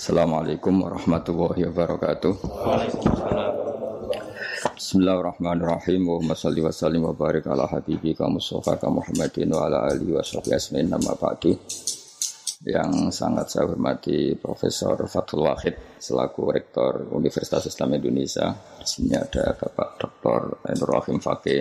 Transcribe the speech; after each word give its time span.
Assalamualaikum 0.00 0.80
warahmatullahi 0.80 1.68
wabarakatuh. 1.68 2.32
Bismillahirrahmanirrahim. 4.72 6.24
Wa 6.24 6.32
salli 6.32 6.64
wa 6.64 6.72
sallim 6.72 7.04
wa 7.04 7.12
barik 7.12 7.44
ala 7.44 7.68
habibika 7.68 8.24
Mustafa 8.24 8.80
Muhammadin 8.88 9.52
wa 9.52 9.68
ala 9.68 9.92
alihi 9.92 10.16
wa 10.16 10.24
sahbihi 10.24 10.56
asmin 10.56 10.88
nama 10.88 11.12
ba'du. 11.12 11.52
Yang 12.64 13.12
sangat 13.12 13.52
saya 13.52 13.68
hormati 13.68 14.40
Profesor 14.40 14.96
Fathul 15.04 15.44
Wahid 15.44 16.00
selaku 16.00 16.48
Rektor 16.48 17.04
Universitas 17.12 17.68
Islam 17.68 18.00
Indonesia. 18.00 18.56
Di 18.56 18.88
sini 18.88 19.12
ada 19.12 19.52
Bapak 19.52 20.00
Dr. 20.00 20.64
Nur 20.80 20.88
Rahim 20.96 21.20
Fakih, 21.20 21.60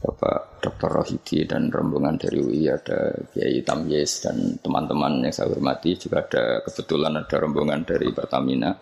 Bapak 0.00 0.64
Dr. 0.64 0.88
Rohidi 0.96 1.44
dan 1.44 1.68
rombongan 1.68 2.16
dari 2.16 2.40
UI 2.40 2.72
ada 2.72 3.12
Kiai 3.36 3.60
Tamyes 3.60 4.24
dan 4.24 4.56
teman-teman 4.56 5.20
yang 5.20 5.28
saya 5.28 5.52
hormati 5.52 5.92
juga 6.00 6.24
ada 6.24 6.64
kebetulan 6.64 7.20
ada 7.20 7.36
rombongan 7.36 7.84
dari 7.84 8.08
Pertamina. 8.08 8.72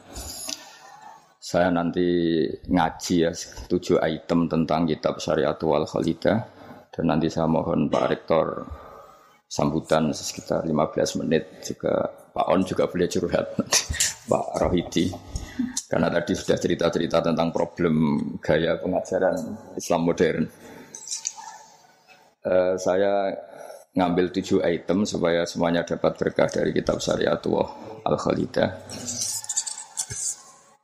Saya 1.43 1.75
nanti 1.75 2.07
ngaji 2.71 3.15
ya 3.19 3.35
tujuh 3.67 3.99
item 3.99 4.47
tentang 4.47 4.87
kitab 4.87 5.19
Syariat 5.19 5.59
wal 5.59 5.91
Khalidah 5.91 6.39
dan 6.95 7.05
nanti 7.11 7.27
saya 7.27 7.51
mohon 7.51 7.91
Pak 7.91 8.05
Rektor 8.15 8.47
sambutan 9.51 10.15
sekitar 10.15 10.63
15 10.63 11.19
menit 11.27 11.67
juga 11.67 12.07
Pak 12.31 12.47
On 12.47 12.63
juga 12.63 12.87
boleh 12.87 13.11
curhat 13.11 13.59
Pak 14.31 14.47
Rohidi 14.63 15.11
karena 15.91 16.07
tadi 16.13 16.33
sudah 16.39 16.55
cerita-cerita 16.55 17.19
tentang 17.25 17.51
problem 17.51 18.21
gaya 18.39 18.79
pengajaran 18.79 19.35
Islam 19.75 20.07
modern. 20.07 20.47
Eh, 22.49 22.75
saya 22.81 23.29
ngambil 23.93 24.33
tujuh 24.33 24.65
item 24.65 25.05
supaya 25.05 25.45
semuanya 25.45 25.85
dapat 25.85 26.17
berkah 26.17 26.49
dari 26.49 26.73
kitab 26.73 26.97
Syariatullah 26.97 28.01
Al-Khalidah. 28.09 28.71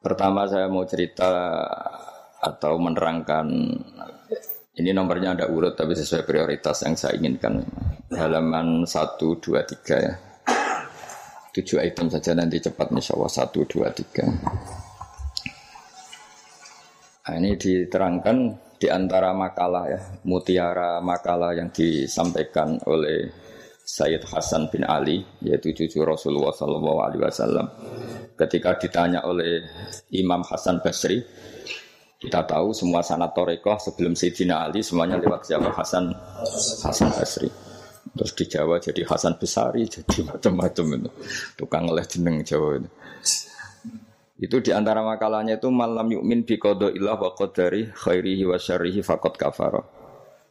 Pertama 0.05 0.45
saya 0.45 0.69
mau 0.69 0.85
cerita 0.85 1.57
atau 2.45 2.77
menerangkan 2.77 3.49
ini 4.77 4.91
nomornya 4.93 5.33
ada 5.41 5.49
urut 5.49 5.73
tapi 5.73 5.97
sesuai 5.97 6.29
prioritas 6.29 6.85
yang 6.85 7.01
saya 7.01 7.17
inginkan. 7.17 7.65
Halaman 8.13 8.85
1, 8.85 9.17
2, 9.17 9.41
3 9.41 10.05
ya. 10.05 10.15
Tujuh 11.57 11.81
item 11.81 12.13
saja 12.13 12.37
nanti 12.37 12.61
cepat 12.61 12.93
insya 12.93 13.17
Allah 13.17 13.33
1, 13.33 13.65
2, 13.65 13.89
3. 13.89 14.85
Nah, 17.25 17.35
ini 17.41 17.57
diterangkan 17.57 18.37
di 18.85 18.93
antara 18.93 19.33
makalah 19.33 19.89
ya, 19.89 20.01
mutiara 20.29 21.01
makalah 21.01 21.57
yang 21.57 21.73
disampaikan 21.73 22.77
oleh 22.85 23.33
Sayyid 23.81 24.29
Hasan 24.29 24.69
bin 24.69 24.85
Ali 24.85 25.25
yaitu 25.41 25.73
cucu 25.73 26.05
Rasulullah 26.05 26.53
Sallallahu 26.53 27.01
Alaihi 27.01 27.25
Wasallam. 27.25 27.65
Ketika 28.37 28.77
ditanya 28.77 29.25
oleh 29.25 29.65
Imam 30.13 30.45
Hasan 30.45 30.85
Basri 30.85 31.25
kita 32.21 32.45
tahu 32.45 32.77
semua 32.77 33.01
sanat 33.01 33.33
torekoh 33.33 33.81
sebelum 33.81 34.13
Sayyidina 34.13 34.69
Ali 34.69 34.85
semuanya 34.85 35.17
lewat 35.17 35.49
siapa? 35.49 35.73
Hasan 35.73 36.13
Hasan 36.85 37.09
Basri. 37.09 37.49
Terus 38.05 38.33
di 38.37 38.45
Jawa 38.53 38.77
jadi 38.85 39.01
Hasan 39.09 39.41
Besari 39.41 39.89
jadi 39.97 40.29
macam-macam 40.29 40.87
itu. 41.01 41.11
Tukang 41.57 41.89
oleh 41.89 42.05
jeneng 42.05 42.45
Jawa 42.45 42.77
itu 42.77 42.89
itu 44.35 44.59
di 44.59 44.75
antara 44.75 44.99
makalahnya 45.07 45.63
itu 45.63 45.71
malam 45.71 46.11
yukmin 46.11 46.43
bi 46.43 46.59
ilah 46.59 47.15
wa 47.15 47.31
qadari 47.39 47.95
khairihi 47.95 48.43
wa 48.51 48.59
syarrihi 48.59 48.99
faqad 49.07 49.39
kafara. 49.39 49.83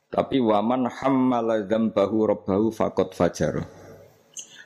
Tapi 0.08 0.40
waman 0.40 0.88
hammala 0.88 1.68
dzambahu 1.68 2.18
rabbahu 2.32 2.72
faqad 2.72 3.12
fajara. 3.12 3.66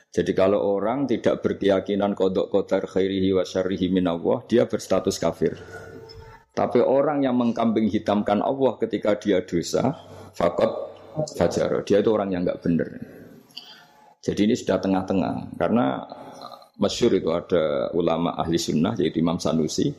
Jadi 0.08 0.32
kalau 0.32 0.60
orang 0.60 1.04
tidak 1.04 1.44
berkeyakinan 1.44 2.14
kodok 2.14 2.48
qadar 2.48 2.86
khairihi 2.86 3.34
wa 3.34 3.44
syarrihi 3.44 3.90
min 3.92 4.06
Allah, 4.06 4.40
dia 4.46 4.64
berstatus 4.64 5.20
kafir. 5.20 5.58
Tapi 6.56 6.80
orang 6.80 7.22
yang 7.22 7.36
mengkambing 7.36 7.90
hitamkan 7.92 8.40
Allah 8.40 8.76
ketika 8.80 9.18
dia 9.18 9.42
dosa, 9.42 9.98
faqad 10.32 10.70
fajara. 11.34 11.82
Dia 11.82 12.00
itu 12.00 12.10
orang 12.14 12.32
yang 12.32 12.46
enggak 12.46 12.62
benar. 12.62 12.88
Jadi 14.22 14.40
ini 14.46 14.54
sudah 14.58 14.78
tengah-tengah 14.82 15.54
karena 15.56 16.02
masyur 16.78 17.18
itu 17.18 17.28
ada 17.34 17.90
ulama 17.92 18.38
ahli 18.38 18.56
sunnah 18.56 18.94
yaitu 18.96 19.18
Imam 19.18 19.36
Sanusi 19.42 19.90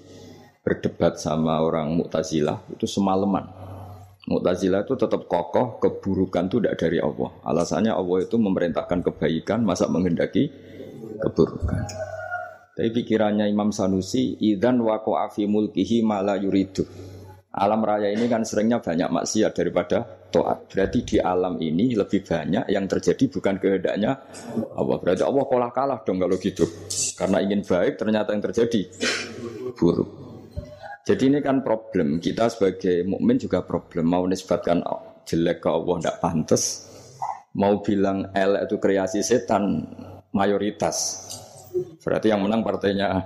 berdebat 0.64 1.20
sama 1.20 1.60
orang 1.60 1.92
Mu'tazilah 1.94 2.64
itu 2.72 2.88
semalaman. 2.88 3.46
Mu'tazilah 4.30 4.88
itu 4.88 4.96
tetap 4.96 5.28
kokoh 5.28 5.82
keburukan 5.84 6.48
itu 6.48 6.58
tidak 6.64 6.76
dari 6.80 6.98
Allah. 7.04 7.30
Alasannya 7.44 7.92
Allah 7.92 8.18
itu 8.24 8.36
memerintahkan 8.40 9.00
kebaikan 9.12 9.66
masa 9.66 9.92
menghendaki 9.92 10.48
keburukan. 11.20 11.84
Tapi 12.80 12.90
pikirannya 12.96 13.52
Imam 13.52 13.76
Sanusi 13.76 14.40
idan 14.40 14.80
waqa'a 14.80 15.28
fi 15.36 15.44
mulkihi 15.44 16.00
mala 16.00 16.40
yuridu. 16.40 16.88
Alam 17.50 17.82
raya 17.82 18.14
ini 18.14 18.30
kan 18.30 18.46
seringnya 18.46 18.78
banyak 18.78 19.10
maksiat 19.10 19.58
daripada 19.58 20.06
toat. 20.30 20.70
Berarti 20.70 21.02
di 21.02 21.18
alam 21.18 21.58
ini 21.58 21.98
lebih 21.98 22.22
banyak 22.22 22.70
yang 22.70 22.86
terjadi 22.86 23.26
bukan 23.26 23.58
kehendaknya 23.58 24.22
Allah. 24.78 24.98
Berarti 25.02 25.26
Allah 25.26 25.44
kalah 25.50 25.72
kalah 25.74 26.00
dong 26.06 26.22
kalau 26.22 26.38
gitu. 26.38 26.70
Karena 27.18 27.42
ingin 27.42 27.66
baik 27.66 27.98
ternyata 27.98 28.38
yang 28.38 28.44
terjadi 28.46 28.82
buruk. 29.74 30.10
Jadi 31.10 31.24
ini 31.26 31.42
kan 31.42 31.66
problem. 31.66 32.22
Kita 32.22 32.54
sebagai 32.54 33.02
mukmin 33.10 33.42
juga 33.42 33.66
problem. 33.66 34.06
Mau 34.06 34.30
nisbatkan 34.30 34.86
jelek 35.26 35.66
ke 35.66 35.70
Allah 35.74 35.96
tidak 36.06 36.18
pantas. 36.22 36.64
Mau 37.58 37.82
bilang 37.82 38.30
L 38.38 38.62
itu 38.62 38.78
kreasi 38.78 39.26
setan 39.26 39.90
mayoritas. 40.38 41.26
Berarti 41.98 42.30
yang 42.30 42.46
menang 42.46 42.62
partainya 42.62 43.26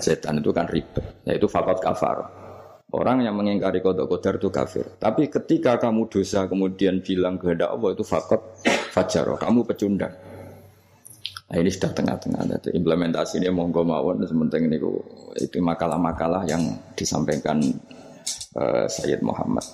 setan 0.00 0.40
itu 0.40 0.48
kan 0.48 0.64
ribet. 0.64 1.04
Yaitu 1.28 1.44
fakot 1.44 1.76
kafar. 1.84 2.39
Orang 2.90 3.22
yang 3.22 3.38
mengingkari 3.38 3.78
kodok 3.78 4.10
kodar 4.10 4.42
itu 4.42 4.50
kafir. 4.50 4.82
Tapi 4.98 5.30
ketika 5.30 5.78
kamu 5.78 6.10
dosa 6.10 6.50
kemudian 6.50 6.98
bilang 6.98 7.38
kehendak 7.38 7.70
Allah 7.70 7.94
itu 7.94 8.02
fakot 8.02 8.42
fajar, 8.90 9.30
kamu 9.38 9.62
pecundang. 9.62 10.10
Nah 11.50 11.56
ini 11.58 11.70
sudah 11.70 11.90
tengah-tengah. 11.94 12.66
Implementasi 12.74 13.42
ini 13.42 13.50
monggo 13.50 13.86
mawon 13.86 14.22
sementing 14.26 14.66
ini 14.66 14.78
itu 15.38 15.58
makalah-makalah 15.62 16.46
yang 16.50 16.62
disampaikan 16.98 17.62
uh, 18.58 18.86
Sayyid 18.90 19.22
Muhammad. 19.22 19.66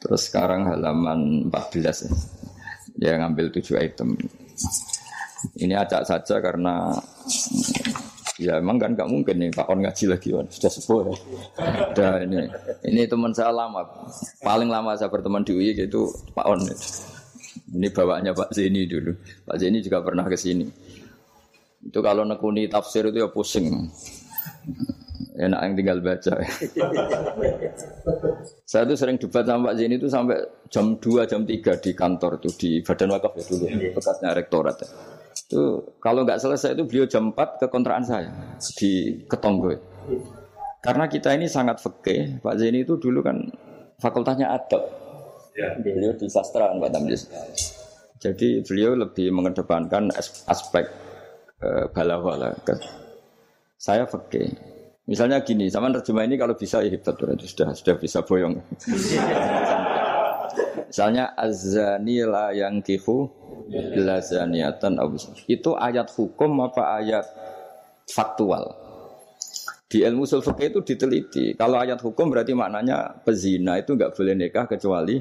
Terus 0.00 0.32
sekarang 0.32 0.64
halaman 0.64 1.52
14 1.52 3.00
ya. 3.04 3.20
Ngambil 3.20 3.52
tujuh 3.52 3.76
item. 3.80 4.16
Ini 5.56 5.72
acak 5.76 6.04
saja 6.04 6.36
karena 6.40 6.92
Ya 8.40 8.56
emang 8.56 8.80
kan 8.80 8.96
nggak 8.96 9.04
mungkin 9.04 9.36
nih 9.36 9.52
Pak 9.52 9.68
On 9.68 9.84
ngaji 9.84 10.04
lagi 10.08 10.32
kan 10.32 10.48
sudah 10.48 10.70
sepuh 10.72 10.98
ya. 11.04 11.14
Udah 11.92 12.12
ini 12.24 12.48
ini 12.88 13.04
teman 13.04 13.36
saya 13.36 13.52
lama 13.52 13.84
paling 14.40 14.72
lama 14.72 14.96
saya 14.96 15.12
berteman 15.12 15.44
di 15.44 15.52
UI 15.52 15.76
itu 15.76 16.08
Pak 16.32 16.46
On. 16.48 16.60
Ini 17.70 17.88
bawaannya 17.92 18.32
Pak 18.32 18.56
Zeni 18.56 18.88
dulu. 18.88 19.12
Pak 19.44 19.60
Zeni 19.60 19.84
juga 19.84 20.00
pernah 20.00 20.24
ke 20.24 20.40
sini. 20.40 20.64
Itu 21.84 22.00
kalau 22.00 22.24
nekuni 22.24 22.64
tafsir 22.64 23.12
itu 23.12 23.20
ya 23.20 23.28
pusing. 23.28 23.92
Enak 25.36 25.60
yang 25.60 25.72
tinggal 25.76 25.98
baca. 26.00 26.34
saya 28.64 28.82
tuh 28.88 28.96
sering 28.96 29.20
debat 29.20 29.44
sama 29.44 29.68
Pak 29.68 29.74
Zeni 29.76 30.00
itu 30.00 30.08
sampai 30.08 30.40
jam 30.72 30.96
2, 30.96 31.28
jam 31.28 31.44
3 31.44 31.84
di 31.84 31.90
kantor 31.92 32.40
tuh 32.40 32.52
di 32.56 32.80
Badan 32.80 33.12
Wakaf 33.12 33.36
ya 33.36 33.44
dulu, 33.52 33.66
bekasnya 33.92 34.32
rektorat 34.32 34.80
ya. 34.80 34.88
Itu 35.50 35.82
kalau 35.98 36.22
nggak 36.22 36.38
selesai 36.38 36.78
itu 36.78 36.86
beliau 36.86 37.10
jam 37.10 37.34
4 37.34 37.58
ke 37.58 37.66
kontrakan 37.66 38.06
saya 38.06 38.30
di 38.78 39.18
Ketonggo. 39.26 39.74
Karena 40.78 41.10
kita 41.10 41.34
ini 41.34 41.50
sangat 41.50 41.82
fakih. 41.82 42.38
Pak 42.38 42.54
Zaini 42.54 42.86
itu 42.86 42.94
dulu 43.02 43.18
kan 43.18 43.50
fakultasnya 43.98 44.46
adab. 44.46 44.86
Ya. 45.58 45.74
Beliau 45.74 46.14
di 46.14 46.30
sastra 46.30 46.70
Pak 46.70 46.90
Tamjiz. 46.94 47.26
Jadi 48.22 48.62
beliau 48.62 48.94
lebih 48.94 49.34
mengedepankan 49.34 50.14
aspek 50.46 50.86
uh, 51.66 51.90
balawala. 51.90 52.54
Saya 53.74 54.06
fakih. 54.06 54.54
Misalnya 55.10 55.42
gini, 55.42 55.66
sama 55.66 55.90
terjemah 55.90 56.30
ini 56.30 56.38
kalau 56.38 56.54
bisa 56.54 56.78
ya 56.86 56.94
hebat 56.94 57.18
berarti 57.18 57.42
sudah 57.50 57.74
sudah 57.74 57.94
bisa 57.98 58.22
boyong. 58.22 58.54
Misalnya 60.90 61.34
azani 61.38 62.22
la 62.26 62.50
yang 62.50 62.82
kifu 62.82 63.30
bila 63.70 64.18
zaniatan 64.18 64.98
Itu 65.46 65.78
ayat 65.78 66.10
hukum 66.14 66.58
apa 66.66 66.98
ayat 66.98 67.26
faktual? 68.10 68.74
Di 69.90 70.06
ilmu 70.06 70.22
usul 70.22 70.42
itu 70.62 70.86
diteliti. 70.86 71.58
Kalau 71.58 71.78
ayat 71.78 71.98
hukum 71.98 72.30
berarti 72.30 72.54
maknanya 72.54 73.22
pezina 73.26 73.74
itu 73.74 73.98
nggak 73.98 74.14
boleh 74.14 74.34
nikah 74.38 74.70
kecuali 74.70 75.18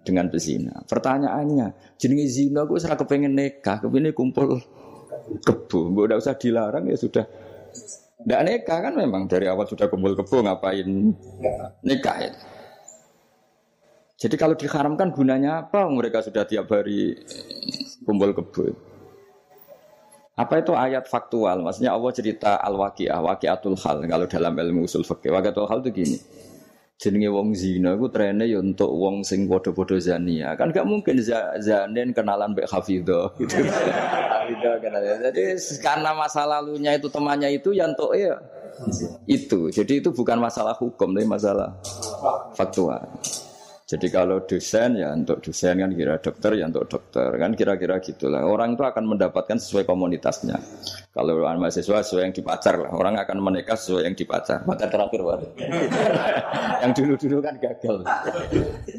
dengan 0.00 0.30
pezina. 0.32 0.80
Pertanyaannya, 0.88 1.98
jenis 2.00 2.30
zina 2.30 2.64
gue 2.64 2.78
serah 2.80 2.96
kepengen 2.96 3.36
nikah, 3.36 3.82
kepengen 3.82 4.16
kumpul 4.16 4.56
gue 5.70 6.04
udah 6.08 6.16
usah 6.16 6.34
dilarang 6.38 6.88
ya 6.88 6.96
sudah. 6.96 7.26
Tidak 8.20 8.40
nikah 8.44 8.78
kan 8.84 8.92
memang 8.96 9.28
dari 9.28 9.48
awal 9.48 9.64
sudah 9.64 9.88
kumpul 9.88 10.12
kebu 10.16 10.44
ngapain 10.44 10.88
nikah 11.84 12.16
ya. 12.20 12.32
Jadi 14.20 14.36
kalau 14.36 14.52
diharamkan 14.52 15.16
gunanya 15.16 15.64
apa? 15.64 15.88
Mereka 15.88 16.20
sudah 16.20 16.44
tiap 16.44 16.68
hari 16.68 17.16
kumpul 18.04 18.36
kebun. 18.36 18.76
Apa 20.36 20.60
itu 20.60 20.76
ayat 20.76 21.08
faktual? 21.08 21.64
Maksudnya 21.64 21.96
Allah 21.96 22.12
cerita 22.12 22.60
al-waqi'ah, 22.60 23.20
waqi'atul 23.20 23.80
hal. 23.80 24.04
Kalau 24.04 24.26
dalam 24.28 24.52
ilmu 24.56 24.84
usul 24.84 25.08
fikih, 25.08 25.32
waqi'atul 25.32 25.68
hal 25.68 25.80
itu 25.84 26.04
gini. 26.04 26.18
Jenenge 27.00 27.32
wong 27.32 27.56
zina 27.56 27.96
iku 27.96 28.12
trene 28.12 28.44
ya 28.44 28.60
untuk 28.60 28.92
wong 28.92 29.24
sing 29.24 29.48
padha-padha 29.48 29.96
zania. 29.96 30.52
Kan 30.52 30.68
gak 30.68 30.84
mungkin 30.84 31.16
zanen 31.64 32.12
kenalan 32.12 32.52
mbek 32.52 32.68
Hafidho 32.68 33.32
gitu. 33.40 33.56
Hafidho 33.56 34.72
kenalan. 34.84 35.16
Jadi 35.32 35.56
karena 35.80 36.12
masa 36.12 36.44
lalunya 36.44 36.92
itu 36.92 37.08
temannya 37.08 37.56
itu 37.56 37.72
yang 37.72 37.96
untuk 37.96 38.12
ya 38.12 38.36
itu. 39.24 39.72
Jadi 39.72 40.04
itu 40.04 40.12
bukan 40.12 40.40
masalah 40.40 40.76
hukum, 40.76 41.16
tapi 41.16 41.24
masalah 41.24 41.72
faktual. 42.52 43.00
Jadi 43.90 44.06
kalau 44.06 44.46
dosen 44.46 45.02
ya 45.02 45.10
untuk 45.10 45.42
dosen 45.42 45.82
kan 45.82 45.90
kira 45.90 46.22
dokter 46.22 46.54
ya 46.54 46.70
untuk 46.70 46.86
dokter 46.86 47.26
kan 47.34 47.50
kira-kira 47.58 47.98
gitulah. 47.98 48.46
Orang 48.46 48.78
itu 48.78 48.86
akan 48.86 49.02
mendapatkan 49.02 49.58
sesuai 49.58 49.82
komunitasnya. 49.82 50.62
Kalau 51.10 51.42
mahasiswa 51.42 51.98
sesuai 51.98 52.30
yang 52.30 52.34
dipacar 52.34 52.78
lah. 52.78 52.94
Orang 52.94 53.18
akan 53.18 53.42
menikah 53.42 53.74
sesuai 53.74 54.06
yang 54.06 54.14
dipacar. 54.14 54.62
Maka 54.62 54.86
terakhir 54.86 55.26
yang 56.86 56.92
dulu-dulu 56.94 57.42
kan 57.42 57.58
gagal. 57.58 58.06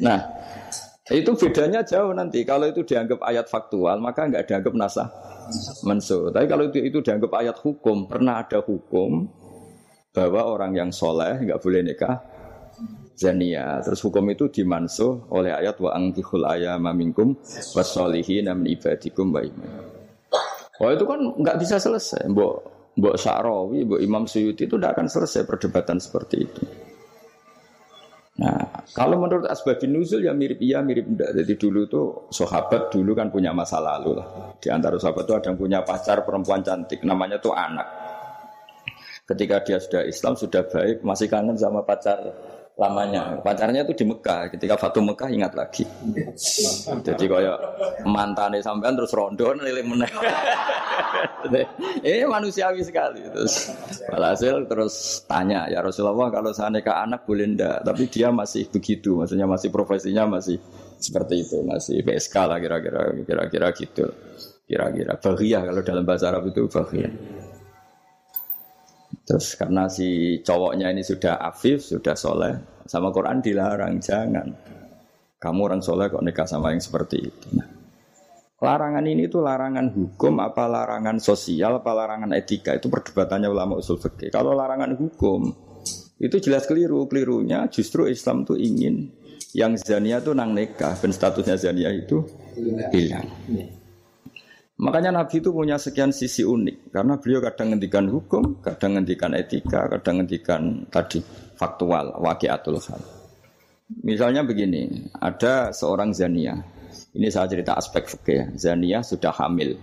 Nah 0.04 0.20
itu 1.08 1.30
bedanya 1.40 1.80
jauh 1.80 2.12
nanti. 2.12 2.44
Kalau 2.44 2.68
itu 2.68 2.84
dianggap 2.84 3.24
ayat 3.24 3.48
faktual 3.48 3.96
maka 3.96 4.28
nggak 4.28 4.44
dianggap 4.44 4.76
nasah 4.76 5.08
menso. 5.88 6.28
Tapi 6.28 6.44
kalau 6.44 6.68
itu, 6.68 6.84
itu 6.84 7.00
dianggap 7.00 7.32
ayat 7.40 7.56
hukum, 7.64 8.12
pernah 8.12 8.44
ada 8.44 8.60
hukum 8.60 9.24
bahwa 10.12 10.44
orang 10.44 10.76
yang 10.76 10.90
soleh 10.92 11.40
nggak 11.40 11.64
boleh 11.64 11.80
nikah 11.80 12.20
zania. 13.22 13.78
Terus 13.86 14.02
hukum 14.02 14.26
itu 14.34 14.50
dimansuh 14.50 15.30
oleh 15.30 15.54
ayat 15.54 15.78
wa 15.78 15.94
angkihul 15.94 16.42
ayama 16.42 16.90
minkum 16.90 17.38
wasolihin 17.78 18.50
min 18.58 18.74
ibadikum 18.74 19.30
wa 19.30 19.46
Oh 20.82 20.90
itu 20.90 21.04
kan 21.06 21.20
nggak 21.38 21.62
bisa 21.62 21.78
selesai. 21.78 22.26
Mbok 22.26 22.54
Mbok 22.98 23.14
Sa'rawi, 23.14 23.86
Mbok 23.86 24.00
Imam 24.02 24.26
Suyuti 24.26 24.66
itu 24.66 24.74
tidak 24.74 24.98
akan 24.98 25.06
selesai 25.06 25.46
perdebatan 25.46 26.02
seperti 26.02 26.36
itu. 26.42 26.62
Nah, 28.32 28.82
kalau 28.96 29.20
menurut 29.20 29.44
asbabin 29.44 29.92
nuzul 29.92 30.24
ya 30.24 30.32
mirip 30.32 30.58
iya, 30.58 30.80
mirip 30.80 31.04
enggak. 31.04 31.36
Jadi 31.36 31.52
dulu 31.60 31.80
tuh 31.86 32.06
sahabat 32.32 32.90
dulu 32.90 33.12
kan 33.12 33.28
punya 33.28 33.52
masa 33.52 33.78
lalu 33.78 34.18
lah. 34.18 34.56
Di 34.56 34.72
antara 34.72 34.96
sahabat 34.96 35.28
itu 35.28 35.34
ada 35.36 35.46
yang 35.52 35.58
punya 35.60 35.78
pacar 35.84 36.24
perempuan 36.24 36.64
cantik, 36.64 37.04
namanya 37.04 37.38
tuh 37.38 37.52
anak. 37.52 37.86
Ketika 39.28 39.62
dia 39.62 39.78
sudah 39.78 40.02
Islam, 40.02 40.34
sudah 40.34 40.66
baik, 40.66 41.04
masih 41.06 41.30
kangen 41.30 41.54
sama 41.54 41.86
pacar 41.86 42.18
lamanya. 42.80 43.38
Pacarnya 43.44 43.84
itu 43.84 43.92
di 43.92 44.04
Mekah. 44.08 44.48
Ketika 44.52 44.74
Fatu 44.80 45.04
Mekah 45.04 45.28
ingat 45.28 45.52
lagi. 45.52 45.84
Jadi 47.06 47.24
kayak 47.28 47.58
mantannya 48.08 48.64
sampean 48.64 48.96
terus 48.96 49.12
rondo 49.12 49.52
nilai 49.52 49.84
meneh. 49.84 50.12
Ini 52.00 52.24
manusiawi 52.24 52.80
sekali. 52.80 53.20
Terus 53.28 53.70
alhasil 54.08 54.64
terus 54.66 55.24
tanya 55.28 55.68
ya 55.68 55.84
Rasulullah 55.84 56.32
kalau 56.32 56.50
saya 56.56 56.72
nikah 56.72 57.04
anak 57.04 57.28
boleh 57.28 57.52
ndak? 57.52 57.84
Tapi 57.84 58.08
dia 58.08 58.32
masih 58.32 58.66
begitu, 58.72 59.20
maksudnya 59.20 59.44
masih 59.44 59.68
profesinya 59.68 60.24
masih 60.26 60.56
seperti 61.02 61.44
itu, 61.44 61.60
masih 61.66 62.00
PSK 62.00 62.34
lah 62.46 62.58
kira-kira 62.62 63.12
kira-kira 63.26 63.68
gitu. 63.76 64.06
Kira-kira 64.64 65.20
bahagia 65.20 65.60
kalau 65.68 65.82
dalam 65.84 66.04
bahasa 66.06 66.32
Arab 66.32 66.48
itu 66.48 66.64
bahagia. 66.70 67.10
Terus 69.32 69.56
karena 69.56 69.88
si 69.88 70.36
cowoknya 70.44 70.92
ini 70.92 71.00
sudah 71.00 71.40
afif, 71.40 71.80
sudah 71.80 72.12
soleh, 72.12 72.84
sama 72.84 73.08
Quran 73.08 73.40
dilarang 73.40 73.96
jangan. 73.96 74.44
Kamu 75.40 75.72
orang 75.72 75.80
soleh 75.80 76.12
kok 76.12 76.20
nikah 76.20 76.44
sama 76.44 76.76
yang 76.76 76.84
seperti 76.84 77.32
itu. 77.32 77.48
Nah, 77.56 77.64
larangan 78.60 79.00
ini 79.08 79.32
itu 79.32 79.40
larangan 79.40 79.88
hukum, 79.88 80.36
apa 80.36 80.68
larangan 80.68 81.16
sosial, 81.16 81.80
apa 81.80 81.96
larangan 81.96 82.28
etika 82.36 82.76
itu 82.76 82.92
perdebatannya 82.92 83.48
ulama 83.48 83.80
usul 83.80 83.96
fikih. 83.96 84.28
Kalau 84.36 84.52
larangan 84.52 85.00
hukum 85.00 85.48
itu 86.20 86.36
jelas 86.36 86.68
keliru, 86.68 87.08
kelirunya 87.08 87.64
justru 87.72 88.12
Islam 88.12 88.44
tuh 88.44 88.60
ingin 88.60 89.16
yang 89.56 89.80
zania 89.80 90.20
tuh 90.20 90.36
nang 90.36 90.52
nikah 90.52 90.92
dan 90.92 91.08
statusnya 91.08 91.56
zania 91.56 91.88
itu 91.88 92.20
hilang. 92.92 93.32
Makanya 94.82 95.14
Nabi 95.14 95.38
itu 95.38 95.54
punya 95.54 95.78
sekian 95.78 96.10
sisi 96.10 96.42
unik 96.42 96.90
karena 96.90 97.14
beliau 97.14 97.38
kadang 97.38 97.70
ngendikan 97.70 98.10
hukum, 98.10 98.58
kadang 98.58 98.98
ngendikan 98.98 99.30
etika, 99.30 99.86
kadang 99.86 100.18
ngendikan 100.18 100.82
tadi 100.90 101.22
faktual, 101.54 102.18
waqiatul 102.18 102.82
hal. 102.82 102.98
Misalnya 104.02 104.42
begini, 104.42 105.06
ada 105.22 105.70
seorang 105.70 106.10
zania. 106.10 106.58
Ini 107.14 107.28
saya 107.30 107.46
cerita 107.46 107.78
aspek 107.78 108.10
fikih. 108.10 108.58
Zania 108.58 109.06
sudah 109.06 109.30
hamil, 109.30 109.78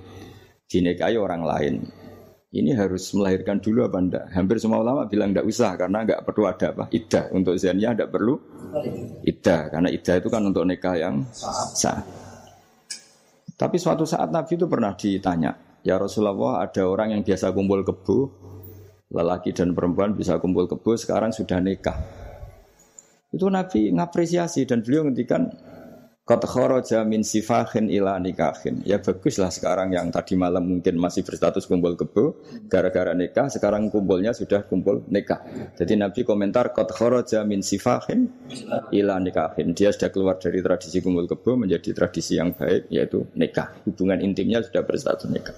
dinikahi 0.68 1.16
orang 1.16 1.48
lain. 1.48 1.76
Ini 2.50 2.74
harus 2.76 3.14
melahirkan 3.16 3.62
dulu 3.62 3.86
apa 3.86 3.98
enggak? 4.02 4.26
Hampir 4.36 4.58
semua 4.60 4.82
ulama 4.82 5.06
bilang 5.08 5.32
enggak 5.32 5.46
usah 5.46 5.78
karena 5.80 6.04
enggak 6.04 6.26
perlu 6.28 6.44
ada 6.50 6.76
apa? 6.76 6.90
Iddah. 6.92 7.30
Untuk 7.32 7.56
zania 7.56 7.94
enggak 7.94 8.10
perlu 8.12 8.36
iddah 9.24 9.70
karena 9.70 9.88
iddah 9.94 10.16
itu 10.18 10.28
kan 10.28 10.42
untuk 10.44 10.66
nikah 10.66 10.98
yang 10.98 11.24
sah. 11.32 12.02
Tapi 13.60 13.76
suatu 13.76 14.08
saat 14.08 14.32
Nabi 14.32 14.56
itu 14.56 14.72
pernah 14.72 14.96
ditanya, 14.96 15.52
ya 15.84 16.00
Rasulullah 16.00 16.64
ada 16.64 16.88
orang 16.88 17.12
yang 17.12 17.28
biasa 17.28 17.52
kumpul 17.52 17.84
kebu, 17.84 18.18
lelaki 19.12 19.52
dan 19.52 19.76
perempuan 19.76 20.16
bisa 20.16 20.40
kumpul 20.40 20.64
kebu, 20.64 20.96
sekarang 20.96 21.36
sudah 21.36 21.60
nikah. 21.60 22.00
Itu 23.36 23.52
Nabi 23.52 23.92
ngapresiasi 23.92 24.64
dan 24.64 24.80
beliau 24.80 25.12
ngendikan 25.12 25.52
Kharaja 26.30 27.02
min 27.10 27.26
sifahin 27.26 27.90
ila 27.90 28.22
nikahin. 28.22 28.86
Ya 28.86 29.02
baguslah 29.02 29.50
sekarang 29.50 29.98
yang 29.98 30.14
tadi 30.14 30.38
malam 30.38 30.70
mungkin 30.70 31.02
masih 31.02 31.26
berstatus 31.26 31.66
kumpul 31.66 31.98
kebo 31.98 32.38
gara-gara 32.70 33.18
nikah 33.18 33.50
sekarang 33.50 33.90
kumpulnya 33.90 34.30
sudah 34.30 34.62
kumpul 34.70 35.02
nikah. 35.10 35.42
Jadi 35.74 35.98
Nabi 35.98 36.22
komentar 36.22 36.70
kharaja 36.70 37.42
min 37.50 37.66
sifahin 37.66 38.30
ila 38.94 39.18
nikahin. 39.18 39.74
Dia 39.74 39.90
sudah 39.90 40.14
keluar 40.14 40.38
dari 40.38 40.62
tradisi 40.62 41.02
kumpul 41.02 41.26
kebo 41.26 41.58
menjadi 41.58 41.98
tradisi 41.98 42.38
yang 42.38 42.54
baik 42.54 42.94
yaitu 42.94 43.26
nikah. 43.34 43.74
Hubungan 43.90 44.22
intimnya 44.22 44.62
sudah 44.62 44.86
berstatus 44.86 45.34
nikah. 45.34 45.58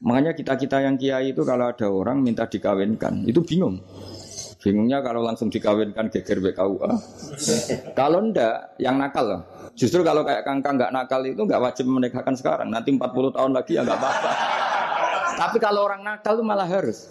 Makanya 0.00 0.32
kita-kita 0.32 0.80
yang 0.80 0.96
kiai 0.96 1.36
itu 1.36 1.44
kalau 1.44 1.68
ada 1.74 1.90
orang 1.90 2.22
minta 2.22 2.46
dikawinkan, 2.46 3.26
itu 3.26 3.42
bingung. 3.42 3.82
Bingungnya 4.62 5.02
kalau 5.02 5.26
langsung 5.26 5.50
dikawinkan 5.50 6.10
geger 6.10 6.38
BKUA. 6.38 6.90
kalau 7.98 8.22
ndak, 8.30 8.78
yang 8.78 8.98
nakal 8.98 9.26
loh. 9.26 9.42
Justru 9.78 10.02
kalau 10.02 10.26
kayak 10.26 10.42
kangkang 10.42 10.74
nggak 10.74 10.90
nakal 10.90 11.22
itu 11.22 11.38
nggak 11.38 11.62
wajib 11.62 11.86
menikahkan 11.86 12.34
sekarang. 12.34 12.68
Nanti 12.74 12.90
40 12.90 13.30
tahun 13.30 13.50
lagi 13.54 13.78
ya 13.78 13.86
nggak 13.86 13.98
apa-apa. 14.02 14.30
Tapi 15.46 15.56
kalau 15.62 15.86
orang 15.86 16.02
nakal 16.02 16.34
itu 16.34 16.42
malah 16.42 16.66
harus. 16.66 17.06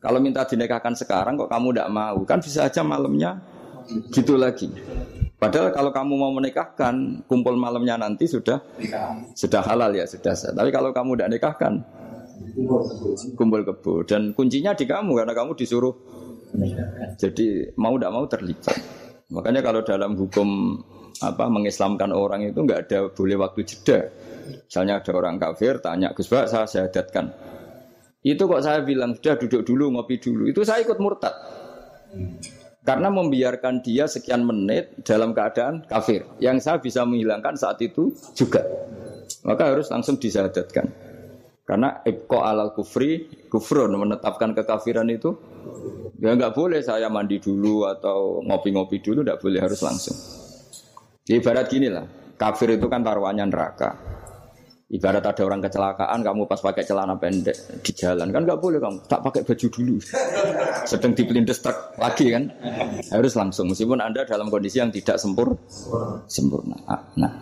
Kalau 0.00 0.16
minta 0.16 0.48
dinikahkan 0.48 0.96
sekarang 0.96 1.36
kok 1.36 1.52
kamu 1.52 1.76
tidak 1.76 1.88
mau, 1.92 2.16
kan 2.24 2.40
bisa 2.40 2.64
aja 2.64 2.80
malamnya 2.80 3.36
gitu 4.16 4.40
lagi. 4.40 4.72
Padahal 5.36 5.68
kalau 5.76 5.92
kamu 5.92 6.12
mau 6.16 6.32
menikahkan, 6.32 7.24
kumpul 7.28 7.60
malamnya 7.60 8.00
nanti 8.00 8.24
sudah 8.24 8.64
sudah 9.36 9.60
halal 9.60 9.92
ya 9.92 10.08
sudah. 10.08 10.32
Tapi 10.32 10.72
kalau 10.72 10.96
kamu 10.96 11.20
tidak 11.20 11.30
nikahkan, 11.36 11.84
kumpul 13.36 13.60
kebo 13.60 14.08
dan 14.08 14.32
kuncinya 14.32 14.72
di 14.72 14.88
kamu 14.88 15.20
karena 15.20 15.32
kamu 15.36 15.52
disuruh 15.52 15.92
jadi 17.20 17.76
mau 17.76 18.00
tidak 18.00 18.12
mau 18.12 18.24
terlibat. 18.24 18.76
Makanya 19.30 19.60
kalau 19.60 19.80
dalam 19.84 20.16
hukum 20.18 20.80
apa 21.20 21.44
mengislamkan 21.52 22.10
orang 22.12 22.48
itu 22.48 22.64
nggak 22.64 22.80
ada 22.88 22.98
boleh 23.12 23.36
waktu 23.36 23.60
jeda. 23.64 24.08
Misalnya 24.66 25.04
ada 25.04 25.12
orang 25.14 25.36
kafir 25.36 25.78
tanya 25.78 26.10
Gus 26.16 26.26
Bak 26.26 26.48
saya 26.48 26.66
syahadatkan. 26.66 27.30
Itu 28.20 28.44
kok 28.48 28.60
saya 28.60 28.84
bilang 28.84 29.16
sudah 29.16 29.36
duduk 29.40 29.62
dulu 29.64 29.96
ngopi 29.96 30.20
dulu. 30.20 30.48
Itu 30.48 30.64
saya 30.64 30.84
ikut 30.84 30.98
murtad. 31.00 31.32
Karena 32.80 33.12
membiarkan 33.12 33.84
dia 33.84 34.08
sekian 34.08 34.44
menit 34.44 35.04
dalam 35.04 35.36
keadaan 35.36 35.84
kafir. 35.84 36.26
Yang 36.40 36.66
saya 36.66 36.76
bisa 36.80 37.04
menghilangkan 37.04 37.54
saat 37.56 37.78
itu 37.84 38.12
juga. 38.32 38.64
Maka 39.44 39.72
harus 39.72 39.88
langsung 39.88 40.16
disyahadatkan. 40.20 40.88
Karena 41.64 42.02
ibqa 42.02 42.50
alal 42.50 42.74
kufri 42.74 43.30
kufrun 43.46 43.94
menetapkan 43.94 44.56
kekafiran 44.58 45.06
itu 45.06 45.38
Ya 46.20 46.36
nggak 46.36 46.52
boleh 46.52 46.84
saya 46.84 47.08
mandi 47.08 47.40
dulu 47.40 47.88
atau 47.88 48.44
ngopi-ngopi 48.44 49.00
dulu, 49.00 49.24
nggak 49.24 49.40
boleh 49.40 49.56
harus 49.56 49.80
langsung. 49.80 50.16
Ya, 51.28 51.36
ibarat 51.36 51.68
gini 51.68 51.92
lah, 51.92 52.08
kafir 52.40 52.72
itu 52.76 52.88
kan 52.88 53.04
taruhannya 53.04 53.44
neraka. 53.48 53.92
Ibarat 54.90 55.22
ada 55.22 55.42
orang 55.46 55.62
kecelakaan, 55.62 56.18
kamu 56.18 56.50
pas 56.50 56.58
pakai 56.58 56.82
celana 56.82 57.14
pendek 57.14 57.54
di 57.78 57.94
jalan 57.94 58.34
kan 58.34 58.42
nggak 58.42 58.58
boleh 58.58 58.82
kamu 58.82 59.06
tak 59.06 59.22
pakai 59.22 59.46
baju 59.46 59.66
dulu. 59.70 60.02
Sedang 60.82 61.14
dipelindes 61.14 61.62
truk 61.62 61.94
lagi 61.94 62.34
kan, 62.34 62.50
harus 63.14 63.38
langsung 63.38 63.70
meskipun 63.70 64.02
anda 64.02 64.26
dalam 64.26 64.50
kondisi 64.50 64.82
yang 64.82 64.90
tidak 64.90 65.22
sempur, 65.22 65.54
sempurna. 66.26 66.74
Nah, 67.14 67.32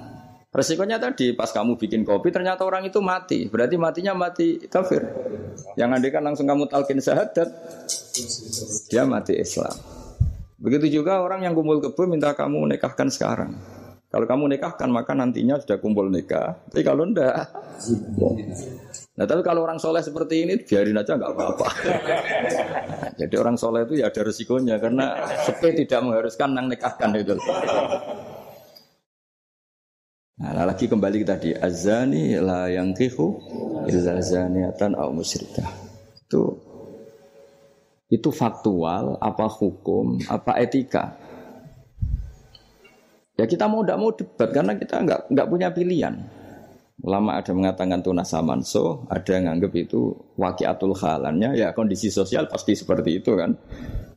resikonya 0.52 1.00
tadi 1.00 1.32
pas 1.32 1.48
kamu 1.48 1.80
bikin 1.80 2.04
kopi 2.04 2.28
ternyata 2.28 2.68
orang 2.68 2.84
itu 2.84 3.00
mati, 3.00 3.48
berarti 3.48 3.80
matinya 3.80 4.12
mati 4.12 4.68
kafir. 4.68 5.08
Yang 5.80 5.88
anda 5.88 6.08
kan 6.12 6.22
langsung 6.28 6.44
kamu 6.44 6.68
talkin 6.68 7.00
syahadat, 7.00 7.48
dia 8.92 9.08
mati 9.08 9.40
Islam. 9.40 9.97
Begitu 10.58 11.00
juga 11.02 11.22
orang 11.22 11.46
yang 11.46 11.54
kumpul 11.54 11.78
kebo 11.78 12.10
minta 12.10 12.34
kamu 12.34 12.74
nikahkan 12.74 13.06
sekarang. 13.06 13.54
Kalau 14.08 14.26
kamu 14.26 14.58
nikahkan 14.58 14.88
maka 14.90 15.14
nantinya 15.14 15.60
sudah 15.62 15.78
kumpul 15.78 16.10
nikah. 16.10 16.58
Tapi 16.72 16.82
kalau 16.82 17.06
enggak, 17.06 17.46
Nah 19.18 19.26
tapi 19.26 19.42
kalau 19.42 19.66
orang 19.66 19.82
soleh 19.82 19.98
seperti 19.98 20.46
ini 20.46 20.54
biarin 20.62 20.94
aja 20.94 21.18
nggak 21.18 21.32
apa-apa. 21.34 21.68
jadi 23.20 23.34
orang 23.34 23.58
soleh 23.58 23.82
itu 23.82 23.98
ya 23.98 24.14
ada 24.14 24.22
resikonya 24.22 24.78
karena 24.78 25.26
sepe 25.42 25.74
tidak 25.74 26.06
mengharuskan 26.06 26.54
nang 26.54 26.70
nikahkan 26.70 27.10
itu. 27.18 27.34
Nah 30.38 30.62
lagi 30.62 30.86
kembali 30.86 31.26
tadi 31.26 31.50
azani 31.50 32.38
la 32.38 32.70
yang 32.70 32.94
kihu 32.94 33.42
illa 33.90 34.22
zaniatan 34.22 34.94
au 34.94 35.10
musyrikah. 35.10 35.66
Itu 36.22 36.67
itu 38.08 38.32
faktual, 38.32 39.20
apa 39.20 39.44
hukum, 39.48 40.16
apa 40.32 40.56
etika. 40.60 41.12
Ya 43.36 43.44
kita 43.46 43.70
mau 43.70 43.84
tidak 43.84 43.98
mau 44.00 44.10
debat 44.10 44.48
karena 44.50 44.72
kita 44.74 44.96
nggak 45.04 45.20
nggak 45.30 45.48
punya 45.48 45.68
pilihan. 45.70 46.14
Lama 46.98 47.38
ada 47.38 47.54
mengatakan 47.54 48.02
tunas 48.02 48.26
samanso, 48.26 49.06
ada 49.06 49.30
yang 49.30 49.46
nganggap 49.46 49.70
itu 49.78 50.10
wakiatul 50.34 50.98
halannya, 50.98 51.54
ya 51.54 51.70
kondisi 51.70 52.10
sosial 52.10 52.50
pasti 52.50 52.74
seperti 52.74 53.22
itu 53.22 53.38
kan. 53.38 53.54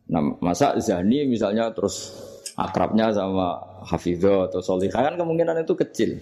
Nah, 0.09 0.33
masa 0.41 0.73
Zani 0.81 1.29
misalnya 1.29 1.69
terus 1.69 2.09
akrabnya 2.57 3.13
sama 3.13 3.61
Hafidho 3.85 4.49
atau 4.49 4.65
Solihah 4.65 5.13
kan 5.13 5.15
kemungkinan 5.15 5.61
itu 5.61 5.77
kecil. 5.77 6.17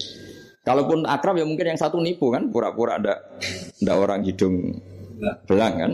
Kalaupun 0.60 1.08
akrab 1.08 1.40
ya 1.40 1.48
mungkin 1.48 1.72
yang 1.72 1.80
satu 1.80 1.96
nipu 1.96 2.28
kan, 2.28 2.52
pura-pura 2.52 3.00
ada 3.00 3.24
ada 3.80 3.92
orang 3.96 4.20
hidung 4.20 4.76
belang 5.48 5.74
kan. 5.80 5.92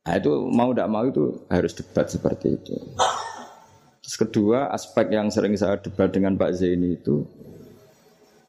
Nah 0.00 0.14
itu 0.16 0.32
mau 0.48 0.72
tidak 0.72 0.88
mau 0.88 1.04
itu 1.04 1.44
harus 1.52 1.72
debat 1.76 2.08
seperti 2.08 2.56
itu. 2.56 2.76
Terus 4.00 4.16
kedua 4.16 4.72
aspek 4.72 5.12
yang 5.12 5.28
sering 5.28 5.54
saya 5.60 5.76
debat 5.76 6.08
dengan 6.08 6.34
Pak 6.40 6.56
Zaini 6.56 6.96
itu 6.96 7.20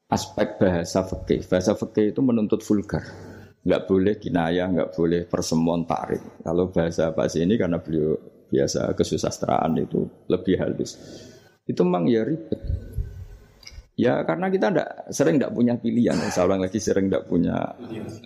aspek 0.08 0.55
bahasa 0.58 1.03
fikih. 1.03 1.43
Bahasa 1.48 1.75
fikih 1.75 2.15
itu 2.15 2.22
menuntut 2.24 2.63
vulgar. 2.63 3.03
Nggak 3.62 3.84
boleh 3.86 4.15
kinayah, 4.17 4.67
nggak 4.72 4.91
boleh 4.96 5.22
persemuan 5.27 5.84
tarik. 5.86 6.24
Kalau 6.41 6.72
bahasa 6.72 7.12
bahasa 7.12 7.38
ini 7.43 7.60
karena 7.60 7.77
beliau 7.77 8.15
biasa 8.48 8.96
kesusastraan 8.96 9.75
itu 9.77 10.08
lebih 10.31 10.55
halus. 10.60 10.98
Itu 11.67 11.84
memang 11.84 12.08
ya 12.08 12.25
ribet. 12.25 12.60
Ya 14.00 14.24
karena 14.25 14.50
kita 14.50 14.72
enggak, 14.72 14.89
sering 15.13 15.38
tidak 15.38 15.53
punya 15.53 15.77
pilihan. 15.77 16.15
Ulang 16.41 16.63
lagi 16.63 16.79
sering 16.79 17.12
tidak 17.12 17.27
punya 17.29 17.75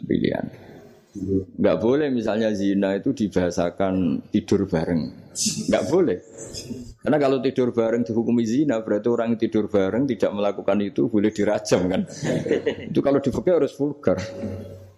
pilihan. 0.07 0.45
Nggak 1.55 1.77
boleh 1.79 2.07
misalnya 2.11 2.51
zina 2.51 2.91
itu 2.99 3.15
dibahasakan 3.15 4.27
tidur 4.35 4.67
bareng. 4.67 5.31
Nggak 5.71 5.83
boleh. 5.87 6.17
Karena 6.99 7.17
kalau 7.21 7.37
tidur 7.39 7.71
bareng 7.71 8.03
dihukumi 8.03 8.43
zina 8.43 8.83
berarti 8.83 9.07
orang 9.07 9.35
yang 9.35 9.39
tidur 9.39 9.65
bareng 9.71 10.03
tidak 10.11 10.31
melakukan 10.35 10.77
itu 10.83 11.07
boleh 11.07 11.31
dirajam 11.31 11.87
kan. 11.87 12.01
itu 12.91 12.99
kalau 12.99 13.19
di 13.23 13.29
harus 13.31 13.71
vulgar. 13.79 14.19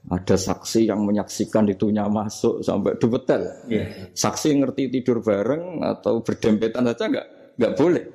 Ada 0.07 0.39
saksi 0.39 0.88
yang 0.88 1.03
menyaksikan 1.03 1.67
itunya 1.67 2.07
masuk 2.07 2.63
sampai 2.63 2.95
dubetel. 2.95 3.43
Yeah. 3.67 4.07
Saksi 4.15 4.55
ngerti 4.55 4.88
tidur 4.88 5.19
bareng 5.19 5.83
atau 5.83 6.24
berdempetan 6.24 6.88
saja 6.88 7.12
nggak 7.12 7.27
nggak 7.59 7.74
boleh. 7.75 8.05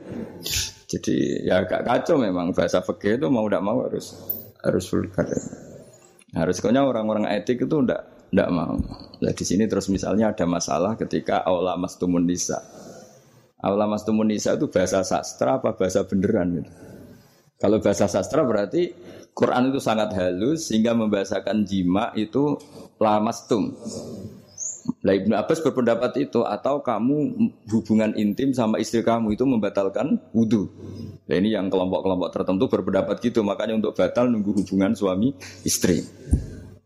Jadi 0.89 1.45
ya 1.45 1.61
agak 1.63 1.85
kacau 1.85 2.17
memang 2.17 2.57
bahasa 2.57 2.81
fikih 2.81 3.21
itu 3.21 3.29
mau 3.29 3.45
tidak 3.45 3.63
mau 3.63 3.85
harus 3.85 4.17
harus 4.65 4.85
vulgar. 4.89 5.29
Kayaknya 6.33 6.83
orang-orang 6.89 7.29
etik 7.29 7.69
itu 7.69 7.77
ndak 7.85 8.33
ndak 8.33 8.49
mau. 8.49 8.81
Nah, 9.23 9.33
di 9.37 9.45
sini 9.45 9.69
terus 9.69 9.93
misalnya 9.93 10.33
ada 10.33 10.49
masalah 10.49 10.97
ketika 10.97 11.45
aula 11.45 11.77
mastumun 11.77 12.25
nisa. 12.25 12.59
Aula 13.61 13.87
mastumun 13.87 14.27
nisa 14.27 14.57
itu 14.57 14.67
bahasa 14.73 15.05
sastra 15.05 15.61
apa 15.61 15.77
bahasa 15.77 16.03
beneran 16.09 16.65
gitu. 16.65 16.73
Kalau 17.61 17.79
bahasa 17.79 18.11
sastra 18.11 18.43
berarti 18.43 18.91
Quran 19.37 19.71
itu 19.71 19.79
sangat 19.79 20.17
halus 20.19 20.73
sehingga 20.73 20.97
membahasakan 20.99 21.63
jima 21.63 22.11
itu 22.19 22.59
lamastum. 22.99 23.77
Nah 25.03 25.13
Ibnu 25.15 25.35
Abbas 25.35 25.63
berpendapat 25.63 26.15
itu 26.19 26.43
atau 26.47 26.83
kamu 26.83 27.35
hubungan 27.71 28.15
intim 28.15 28.55
sama 28.55 28.79
istri 28.79 29.03
kamu 29.03 29.35
itu 29.35 29.43
membatalkan 29.47 30.19
wudhu. 30.35 30.71
Nah 31.27 31.35
ini 31.39 31.55
yang 31.55 31.71
kelompok-kelompok 31.71 32.31
tertentu 32.35 32.71
berpendapat 32.71 33.19
gitu 33.23 33.43
makanya 33.47 33.79
untuk 33.79 33.95
batal 33.99 34.31
nunggu 34.31 34.63
hubungan 34.63 34.95
suami 34.95 35.35
istri. 35.67 36.03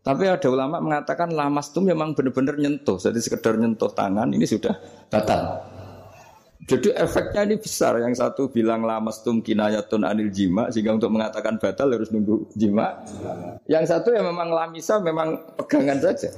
Tapi 0.07 0.23
ada 0.23 0.47
ulama 0.47 0.79
mengatakan 0.79 1.35
lamas 1.35 1.67
itu 1.67 1.83
memang 1.83 2.15
benar-benar 2.15 2.55
nyentuh. 2.55 2.95
Jadi 2.95 3.19
sekedar 3.19 3.59
nyentuh 3.59 3.91
tangan 3.91 4.31
ini 4.31 4.47
sudah 4.47 4.71
batal. 5.11 5.59
Jadi 6.67 6.95
efeknya 6.95 7.43
ini 7.43 7.55
besar. 7.59 7.99
Yang 7.99 8.23
satu 8.23 8.47
bilang 8.47 8.87
lamas 8.87 9.19
tum 9.23 9.43
kinayatun 9.43 10.07
anil 10.07 10.31
jima 10.31 10.71
sehingga 10.71 10.95
untuk 10.95 11.11
mengatakan 11.11 11.59
batal 11.59 11.91
harus 11.91 12.07
nunggu 12.11 12.49
jima. 12.55 13.03
Yang 13.67 13.93
satu 13.93 14.15
ya 14.15 14.23
memang 14.23 14.47
lamisa 14.47 14.99
memang 15.03 15.43
pegangan 15.59 15.99
saja. 15.99 16.31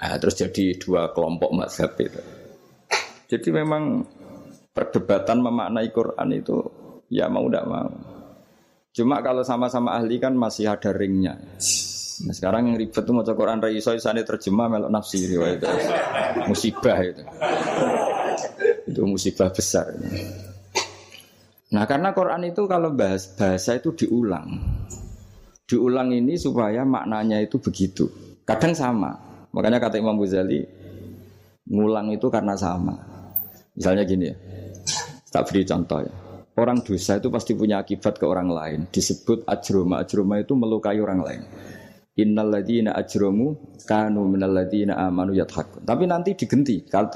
Nah, 0.00 0.16
terus 0.18 0.34
jadi 0.36 0.74
dua 0.78 1.14
kelompok 1.14 1.50
mazhab 1.54 1.94
itu. 2.00 2.20
Jadi 3.30 3.48
memang 3.54 4.04
perdebatan 4.74 5.40
memaknai 5.40 5.88
Quran 5.94 6.28
itu 6.34 6.56
ya 7.08 7.30
mau 7.30 7.46
tidak 7.46 7.64
mau. 7.70 7.90
Cuma 8.94 9.18
kalau 9.22 9.42
sama-sama 9.42 9.98
ahli 9.98 10.22
kan 10.22 10.38
masih 10.38 10.70
ada 10.70 10.94
ringnya. 10.94 11.34
Nah, 12.22 12.30
sekarang 12.30 12.70
yang 12.70 12.76
ribet 12.78 13.02
itu 13.02 13.10
mau 13.10 13.26
Quran 13.26 13.58
rai 13.58 13.74
isane 13.74 14.22
terjemah 14.22 14.70
melok 14.70 14.90
nafsi 14.92 15.26
riwayat 15.26 15.58
itu. 15.58 15.66
Musibah 16.46 16.98
itu. 17.02 17.22
itu 18.86 19.02
musibah 19.02 19.50
besar. 19.50 19.90
Nah, 21.74 21.84
karena 21.90 22.14
Quran 22.14 22.46
itu 22.46 22.70
kalau 22.70 22.94
bahas 22.94 23.34
bahasa 23.34 23.74
itu 23.74 23.90
diulang. 23.98 24.62
Diulang 25.66 26.14
ini 26.14 26.38
supaya 26.38 26.86
maknanya 26.86 27.42
itu 27.42 27.58
begitu. 27.58 28.06
Kadang 28.46 28.78
sama. 28.78 29.10
Makanya 29.54 29.78
kata 29.78 30.02
Imam 30.02 30.18
Ghazali 30.18 30.66
ngulang 31.70 32.10
itu 32.10 32.26
karena 32.26 32.58
sama. 32.58 32.98
Misalnya 33.78 34.02
gini 34.02 34.24
ya. 34.28 34.36
Tak 35.30 35.50
beri 35.50 35.62
contoh 35.62 36.02
ya. 36.02 36.14
Orang 36.54 36.86
dosa 36.86 37.18
itu 37.18 37.30
pasti 37.34 37.58
punya 37.58 37.82
akibat 37.82 38.18
ke 38.18 38.26
orang 38.26 38.46
lain. 38.50 38.80
Disebut 38.90 39.42
ajroma. 39.46 40.06
Ajroma 40.06 40.38
itu 40.38 40.54
melukai 40.54 41.02
orang 41.02 41.20
lain. 41.22 41.42
Innal 42.14 42.46
ladina 42.46 42.94
ajromu 42.94 43.74
kanu 43.90 44.22
minal 44.30 44.54
ladina 44.54 44.94
amanu 45.02 45.34
yathakun. 45.34 45.82
Tapi 45.82 46.06
nanti 46.06 46.38
digenti. 46.38 46.86
Kalau 46.86 47.10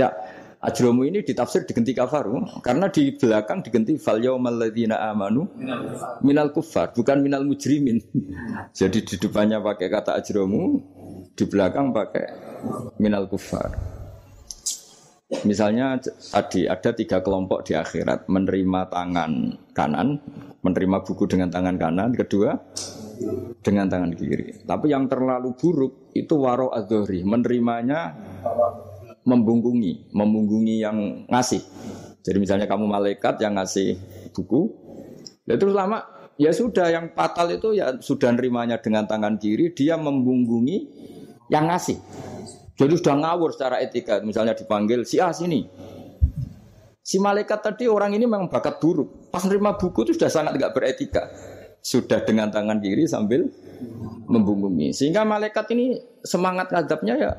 ajromu 0.59 1.07
ini 1.07 1.23
ditafsir 1.23 1.63
digenti 1.63 1.95
kafaru 1.95 2.67
karena 2.67 2.91
di 2.91 3.15
belakang 3.15 3.63
digenti 3.63 3.95
fal 3.95 4.19
ladina 4.19 4.99
amanu 5.07 5.47
minal 6.27 6.51
kufar 6.51 6.91
bukan 6.91 7.23
minal 7.23 7.47
mujrimin. 7.47 8.03
Jadi 8.79 9.07
di 9.07 9.15
depannya 9.23 9.63
pakai 9.63 9.87
kata 9.87 10.19
ajromu, 10.19 10.83
di 11.39 11.45
belakang 11.47 11.95
pakai 11.95 12.27
minal 12.99 13.31
kufar. 13.31 13.71
Misalnya 15.47 16.01
tadi 16.35 16.67
ada 16.67 16.91
tiga 16.97 17.23
kelompok 17.23 17.69
di 17.69 17.79
akhirat 17.79 18.27
menerima 18.27 18.81
tangan 18.91 19.33
kanan, 19.71 20.19
menerima 20.67 21.05
buku 21.05 21.31
dengan 21.31 21.53
tangan 21.53 21.77
kanan, 21.79 22.11
kedua 22.17 22.59
dengan 23.63 23.87
tangan 23.87 24.17
kiri. 24.17 24.65
Tapi 24.65 24.91
yang 24.91 25.07
terlalu 25.07 25.55
buruk 25.55 26.11
itu 26.17 26.33
waro 26.33 26.73
adhori, 26.73 27.23
menerimanya 27.23 28.17
membungkungi, 29.29 30.11
membungkungi 30.17 30.81
yang 30.81 31.29
ngasih. 31.29 31.61
Jadi 32.25 32.39
misalnya 32.41 32.67
kamu 32.67 32.89
malaikat 32.89 33.39
yang 33.45 33.61
ngasih 33.61 34.01
buku, 34.33 34.73
ya 35.45 35.61
terus 35.61 35.77
lama 35.77 36.33
ya 36.41 36.57
sudah 36.57 36.89
yang 36.89 37.13
fatal 37.13 37.53
itu 37.53 37.77
ya 37.77 38.01
sudah 38.01 38.33
nerimanya 38.33 38.81
dengan 38.81 39.05
tangan 39.05 39.37
kiri, 39.37 39.77
dia 39.77 40.01
membungkungi 40.01 40.77
yang 41.53 41.69
ngasih. 41.69 41.99
Jadi 42.79 42.95
sudah 42.95 43.19
ngawur 43.19 43.51
secara 43.51 43.83
etika, 43.83 44.23
misalnya 44.23 44.55
dipanggil 44.55 45.03
si 45.03 45.19
A 45.19 45.35
sini. 45.35 45.67
Si 47.03 47.17
malaikat 47.19 47.65
tadi 47.65 47.89
orang 47.89 48.15
ini 48.15 48.29
memang 48.29 48.53
bakat 48.53 48.79
buruk. 48.79 49.33
Pas 49.33 49.43
nerima 49.49 49.75
buku 49.75 50.07
itu 50.07 50.13
sudah 50.15 50.31
sangat 50.31 50.61
tidak 50.61 50.77
beretika 50.77 51.27
sudah 51.79 52.21
dengan 52.27 52.51
tangan 52.51 52.83
kiri 52.83 53.07
sambil 53.07 53.47
membungkungi. 54.29 54.91
Sehingga 54.91 55.23
malaikat 55.23 55.71
ini 55.73 55.97
semangat 56.27 56.69
ngadapnya 56.69 57.15
ya 57.17 57.33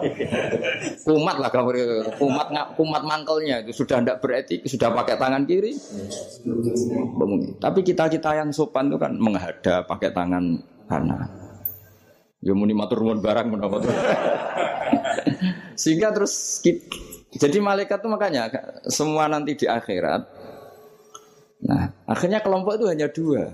kumat 1.08 1.36
lah 1.40 1.50
kalau 1.50 1.72
kumat 2.20 2.52
kumat 2.76 3.02
mantelnya 3.02 3.64
itu 3.64 3.82
sudah 3.82 3.98
tidak 4.04 4.20
beretik, 4.22 4.62
sudah 4.68 4.92
pakai 4.92 5.16
tangan 5.18 5.42
kiri. 5.48 5.74
Tapi 7.58 7.80
kita-kita 7.82 8.38
yang 8.38 8.54
sopan 8.54 8.92
itu 8.92 9.00
kan 9.00 9.16
menghadap 9.16 9.88
pakai 9.88 10.14
tangan 10.14 10.60
kanan. 10.86 11.49
Ya 12.40 12.56
muni 12.56 12.72
matur 12.72 13.04
nuwun 13.04 13.20
barang 13.20 13.52
menapa 13.52 13.84
Sehingga 15.80 16.12
terus 16.12 16.60
jadi 17.30 17.58
malaikat 17.60 18.00
itu 18.00 18.08
makanya 18.08 18.48
semua 18.88 19.28
nanti 19.28 19.54
di 19.60 19.68
akhirat 19.68 20.40
Nah, 21.60 21.92
akhirnya 22.08 22.40
kelompok 22.40 22.80
itu 22.80 22.86
hanya 22.88 23.08
dua, 23.12 23.44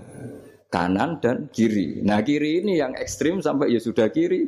kanan 0.71 1.19
dan 1.19 1.51
kiri. 1.51 1.99
Nah, 2.07 2.23
kiri 2.23 2.63
ini 2.63 2.79
yang 2.79 2.95
ekstrim 2.95 3.43
sampai 3.43 3.75
ya 3.75 3.83
sudah 3.83 4.07
kiri. 4.07 4.47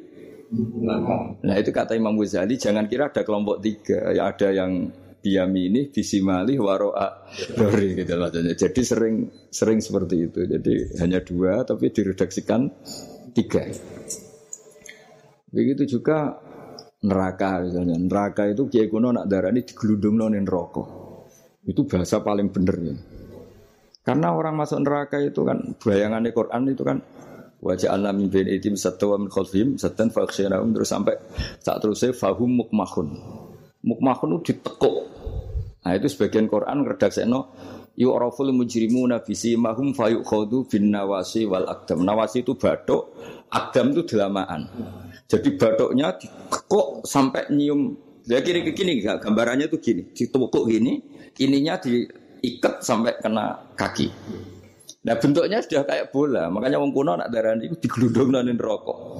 Nah, 1.43 1.55
itu 1.59 1.69
kata 1.75 1.93
Imam 1.93 2.15
Ghazali, 2.15 2.55
jangan 2.55 2.87
kira 2.87 3.11
ada 3.11 3.21
kelompok 3.27 3.59
tiga, 3.59 4.15
ya 4.15 4.31
ada 4.31 4.49
yang 4.55 4.89
biyamini 5.19 5.91
bisimali 5.91 6.55
waroa 6.55 7.27
dori 7.51 7.99
gitu 7.99 8.15
maksudnya. 8.15 8.55
Jadi 8.55 8.81
sering 8.87 9.15
sering 9.51 9.83
seperti 9.83 10.31
itu. 10.31 10.39
Jadi 10.47 10.95
hanya 11.03 11.19
dua 11.19 11.67
tapi 11.67 11.91
diredaksikan 11.91 12.71
tiga. 13.35 13.67
Begitu 15.49 15.99
juga 15.99 16.37
neraka 17.05 17.63
misalnya. 17.65 17.97
Neraka 17.97 18.49
itu 18.49 18.69
kiai 18.69 18.87
kuno 18.89 19.09
nak 19.13 19.25
darah 19.25 19.49
ini 19.49 19.65
digelundung 19.65 20.19
nonin 20.19 20.45
rokok. 20.45 20.87
Itu 21.65 21.85
bahasa 21.85 22.21
paling 22.21 22.49
bener 22.53 22.75
ya. 22.81 22.95
Karena 24.05 24.33
orang 24.33 24.57
masuk 24.57 24.79
neraka 24.81 25.21
itu 25.21 25.45
kan 25.45 25.75
bayangan 25.77 26.25
Quran 26.33 26.61
itu 26.71 26.81
kan 26.81 26.97
wajah 27.59 27.93
alam 27.93 28.15
min 28.15 28.31
bin 28.31 28.75
satu 28.79 29.13
wa 29.13 29.17
min 29.19 29.29
khalfihim 29.29 29.75
satan 29.75 30.07
terus 30.09 30.89
sampai 30.89 31.19
saat 31.59 31.83
terusnya 31.83 32.15
fahum 32.15 32.63
mukmahun 32.63 33.07
mukmahun 33.83 34.39
itu 34.39 34.55
ditekuk 34.55 34.95
Nah 35.79 35.95
itu 35.95 36.11
sebagian 36.11 36.51
Quran 36.51 36.83
redakseno 36.83 37.55
yu'raful 37.99 38.55
mujrimuna 38.55 39.19
bisimahum 39.19 39.91
fayukhadu 39.91 40.63
bin 40.71 40.95
nawasi 40.95 41.43
wal 41.43 41.67
akdam. 41.67 42.07
Nawasi 42.07 42.47
itu 42.47 42.55
batuk, 42.55 43.11
akdam 43.51 43.91
itu 43.91 44.15
delamaan. 44.15 44.71
Jadi 45.27 45.59
batuknya 45.59 46.15
dikekuk 46.15 47.03
sampai 47.03 47.51
nyium. 47.51 47.99
Ya 48.29 48.39
kiri 48.39 48.61
ke 48.61 48.71
kini 48.77 49.01
gambarannya 49.03 49.67
itu 49.67 49.81
gini, 49.81 50.05
ditukuk 50.13 50.69
gini, 50.69 51.01
ininya 51.41 51.81
diikat 51.81 52.85
sampai 52.85 53.17
kena 53.19 53.73
kaki. 53.73 54.07
Nah 55.01 55.15
bentuknya 55.17 55.57
sudah 55.65 55.83
kayak 55.87 56.13
bola, 56.13 56.47
makanya 56.53 56.77
wong 56.77 56.93
kuno 56.93 57.17
nak 57.17 57.33
darah 57.33 57.57
itu 57.57 57.73
digelundung 57.81 58.37
nanin 58.37 58.59
rokok. 58.59 59.17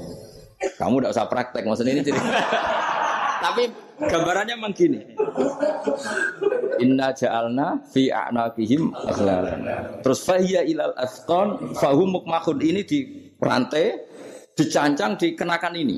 Kamu 0.77 0.99
tidak 1.01 1.11
usah 1.15 1.25
praktek, 1.25 1.63
maksudnya 1.65 1.95
ini 1.97 2.03
cerita. 2.05 2.21
Tapi 3.49 3.63
gambarannya 3.99 4.55
memang 4.55 4.73
gini. 4.73 4.99
Inna 6.79 7.11
ja'alna 7.11 7.83
fi 7.91 8.07
a'naqihim 8.07 8.95
aghlalan. 8.95 9.59
Terus 9.99 10.19
fahiya 10.23 10.63
ilal 10.63 10.95
asqan 10.95 11.75
fahum 11.75 12.15
mukmahun 12.15 12.57
ini 12.63 12.81
di 12.87 12.99
rantai 13.35 13.99
dicancang 14.55 15.19
dikenakan 15.19 15.75
ini. 15.75 15.97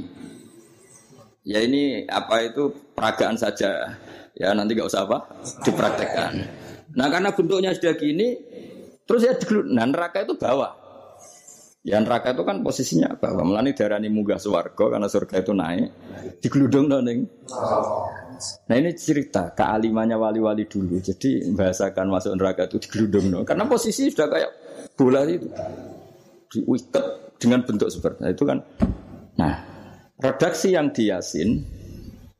Ya 1.45 1.61
ini 1.61 2.09
apa 2.09 2.49
itu 2.49 2.73
peragaan 2.97 3.37
saja. 3.37 3.97
Ya 4.33 4.53
nanti 4.57 4.73
gak 4.73 4.89
usah 4.89 5.05
apa 5.05 5.21
dipraktekkan. 5.61 6.33
Nah 6.97 7.07
karena 7.13 7.29
bentuknya 7.29 7.71
sudah 7.77 7.93
gini, 7.93 8.41
terus 9.05 9.21
ya 9.25 9.33
nah 9.69 9.85
neraka 9.85 10.25
itu 10.25 10.33
bawah. 10.33 10.80
Ya 11.81 11.97
neraka 11.97 12.37
itu 12.37 12.45
kan 12.45 12.61
posisinya 12.61 13.17
bawah. 13.17 13.41
Melani 13.41 13.73
darani 13.73 14.05
munggah 14.13 14.37
swarga 14.37 14.85
karena 14.97 15.09
surga 15.09 15.35
itu 15.41 15.51
naik. 15.57 15.89
Digeludung 16.37 16.93
ning. 17.01 17.25
Nah 18.69 18.75
ini 18.77 18.93
cerita 18.93 19.49
kealimannya 19.53 20.13
wali-wali 20.13 20.69
dulu. 20.69 21.01
Jadi 21.01 21.49
membahasakan 21.49 22.05
masuk 22.05 22.37
neraka 22.37 22.69
itu 22.69 22.77
digeludung 22.85 23.33
no. 23.33 23.39
Karena 23.41 23.65
posisi 23.65 24.13
sudah 24.13 24.29
kayak 24.29 24.51
bola 24.93 25.25
itu. 25.25 25.49
Diikat 26.53 27.05
dengan 27.41 27.65
bentuk 27.65 27.89
seperti 27.89 28.29
itu 28.29 28.43
kan. 28.45 28.61
Nah, 29.41 29.53
redaksi 30.21 30.77
yang 30.77 30.93
di 30.93 31.09
Yasin 31.09 31.80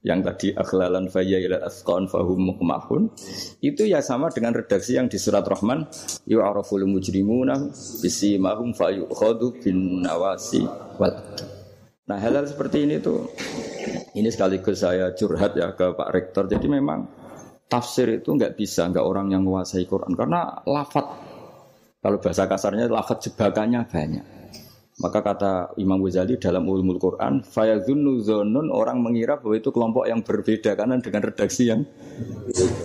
yang 0.01 0.25
tadi 0.25 0.49
akhlalan 0.57 1.09
faya 1.13 1.37
ila 1.37 1.61
asqan 1.65 2.09
fahum 2.09 2.53
mukmahun 2.53 3.13
itu 3.61 3.85
ya 3.85 4.01
sama 4.01 4.33
dengan 4.33 4.57
redaksi 4.57 4.97
yang 4.97 5.05
di 5.05 5.21
surat 5.21 5.45
Rahman 5.45 5.85
yu'araful 6.25 6.85
mujrimuna 6.89 7.69
bisimahum 8.01 8.73
fayukhadu 8.73 9.61
bin 9.61 10.01
nawasi 10.01 10.65
wal 10.97 11.13
Nah 12.11 12.19
hal-hal 12.19 12.43
seperti 12.43 12.83
ini 12.83 12.99
tuh 12.99 13.23
ini 14.19 14.27
sekaligus 14.27 14.83
saya 14.83 15.15
curhat 15.15 15.55
ya 15.55 15.71
ke 15.71 15.95
Pak 15.95 16.09
Rektor. 16.11 16.43
Jadi 16.51 16.67
memang 16.67 17.07
tafsir 17.71 18.19
itu 18.19 18.35
nggak 18.35 18.59
bisa 18.59 18.91
nggak 18.91 19.05
orang 19.05 19.31
yang 19.31 19.47
menguasai 19.47 19.87
Quran 19.87 20.11
karena 20.11 20.59
lafat 20.67 21.07
kalau 22.03 22.19
bahasa 22.19 22.51
kasarnya 22.51 22.91
lafat 22.91 23.31
jebakannya 23.31 23.87
banyak. 23.87 24.25
Maka 25.01 25.25
kata 25.25 25.53
Imam 25.81 25.97
Ghazali 26.05 26.37
dalam 26.37 26.69
ulumul 26.69 27.01
Quran, 27.01 27.41
fayadzunnu 27.41 28.21
zonun 28.21 28.69
orang 28.69 29.01
mengira 29.01 29.41
bahwa 29.41 29.57
itu 29.57 29.73
kelompok 29.73 30.05
yang 30.05 30.21
berbeda 30.21 30.77
karena 30.77 31.01
dengan 31.01 31.25
redaksi 31.25 31.73
yang 31.73 31.81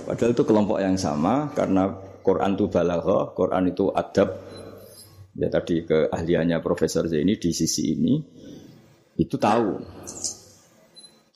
padahal 0.09 0.33
itu 0.33 0.45
kelompok 0.49 0.81
yang 0.81 0.97
sama 0.97 1.53
karena 1.53 1.93
Quran 2.25 2.57
itu 2.57 2.73
balaghah, 2.73 3.37
Quran 3.37 3.71
itu 3.71 3.93
adab. 3.93 4.33
Ya 5.37 5.53
tadi 5.53 5.85
keahliannya 5.85 6.65
Profesor 6.65 7.05
Zaini 7.05 7.37
di 7.37 7.53
sisi 7.53 7.93
ini 7.93 8.17
itu 9.21 9.37
tahu. 9.37 9.77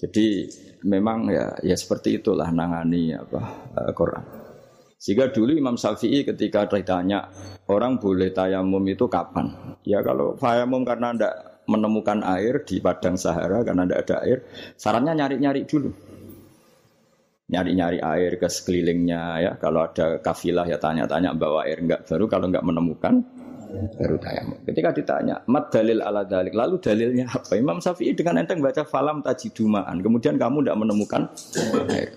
Jadi 0.00 0.48
memang 0.88 1.28
ya 1.28 1.52
ya 1.60 1.76
seperti 1.76 2.24
itulah 2.24 2.48
nangani 2.48 3.12
apa 3.12 3.40
uh, 3.76 3.92
Quran. 3.92 4.24
Sehingga 5.00 5.32
dulu 5.32 5.56
Imam 5.56 5.80
Syafi'i 5.80 6.28
ketika 6.28 6.68
ditanya 6.68 7.32
orang 7.72 7.96
boleh 7.96 8.36
tayamum 8.36 8.84
itu 8.84 9.08
kapan? 9.08 9.80
Ya 9.80 10.04
kalau 10.04 10.36
tayamum 10.36 10.84
karena 10.84 11.16
tidak 11.16 11.64
menemukan 11.64 12.20
air 12.20 12.60
di 12.68 12.84
padang 12.84 13.16
Sahara 13.16 13.64
karena 13.64 13.88
tidak 13.88 14.00
ada 14.04 14.16
air, 14.28 14.38
sarannya 14.76 15.16
nyari-nyari 15.16 15.64
dulu. 15.64 15.88
Nyari-nyari 17.48 17.98
air 17.98 18.36
ke 18.36 18.46
sekelilingnya 18.46 19.22
ya. 19.40 19.52
Kalau 19.56 19.88
ada 19.88 20.20
kafilah 20.20 20.68
ya 20.68 20.76
tanya-tanya 20.76 21.32
bawa 21.32 21.64
air 21.64 21.80
enggak. 21.80 22.04
Baru 22.04 22.28
kalau 22.28 22.52
enggak 22.52 22.62
menemukan 22.68 23.24
baru 23.96 24.20
tayamum. 24.20 24.58
Ketika 24.68 24.92
ditanya, 24.92 25.40
mat 25.48 25.72
dalil 25.72 26.04
ala 26.04 26.28
dalik, 26.28 26.52
lalu 26.52 26.76
dalilnya 26.76 27.24
apa? 27.32 27.56
Imam 27.56 27.80
Syafi'i 27.80 28.12
dengan 28.12 28.44
enteng 28.44 28.60
baca 28.60 28.84
falam 28.84 29.24
tajidumaan. 29.24 30.04
Kemudian 30.04 30.36
kamu 30.36 30.60
tidak 30.60 30.76
menemukan 30.76 31.22
air. 31.88 32.12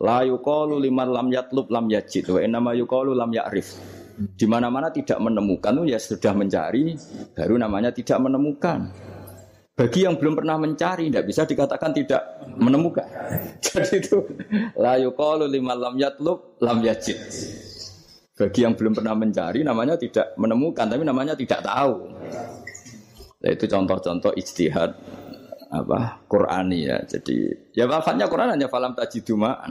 La 0.00 0.24
yuqalu 0.24 0.80
liman 0.80 1.12
lam 1.12 1.28
yatlub 1.28 1.68
lam 1.68 1.84
yajid 1.92 2.32
wa 2.32 2.40
inama 2.40 2.72
yuqalu 2.72 3.12
lam 3.12 3.28
ya'rif. 3.36 3.76
Di 4.16 4.44
mana-mana 4.48 4.88
tidak 4.92 5.20
menemukan 5.20 5.80
ya 5.84 5.96
sudah 6.00 6.32
mencari, 6.36 6.96
baru 7.36 7.56
namanya 7.60 7.92
tidak 7.92 8.20
menemukan. 8.20 8.88
Bagi 9.76 10.04
yang 10.04 10.20
belum 10.20 10.36
pernah 10.36 10.60
mencari, 10.60 11.08
tidak 11.08 11.24
bisa 11.24 11.48
dikatakan 11.48 11.92
tidak 11.96 12.20
menemukan. 12.60 13.08
Jadi 13.64 14.00
itu 14.00 14.24
la 14.76 15.00
yuqalu 15.00 15.48
liman 15.48 15.76
lam 15.76 15.94
yatlub 15.96 16.60
lam 16.60 16.84
yajid. 16.84 17.16
Bagi 18.36 18.60
yang 18.64 18.76
belum 18.76 18.96
pernah 18.96 19.12
mencari 19.12 19.60
namanya 19.64 20.00
tidak 20.00 20.32
menemukan, 20.40 20.84
tapi 20.88 21.04
namanya 21.04 21.36
tidak 21.36 21.60
tahu. 21.60 22.08
Nah, 23.40 23.50
itu 23.52 23.64
contoh-contoh 23.68 24.36
ijtihad 24.36 24.90
apa 25.70 26.26
Qurani 26.26 26.84
ya. 26.84 26.98
Jadi 27.06 27.70
ya 27.72 27.86
wafatnya 27.86 28.26
Quran 28.26 28.58
hanya 28.58 28.66
falam 28.66 28.92
tajidumaan. 28.92 29.70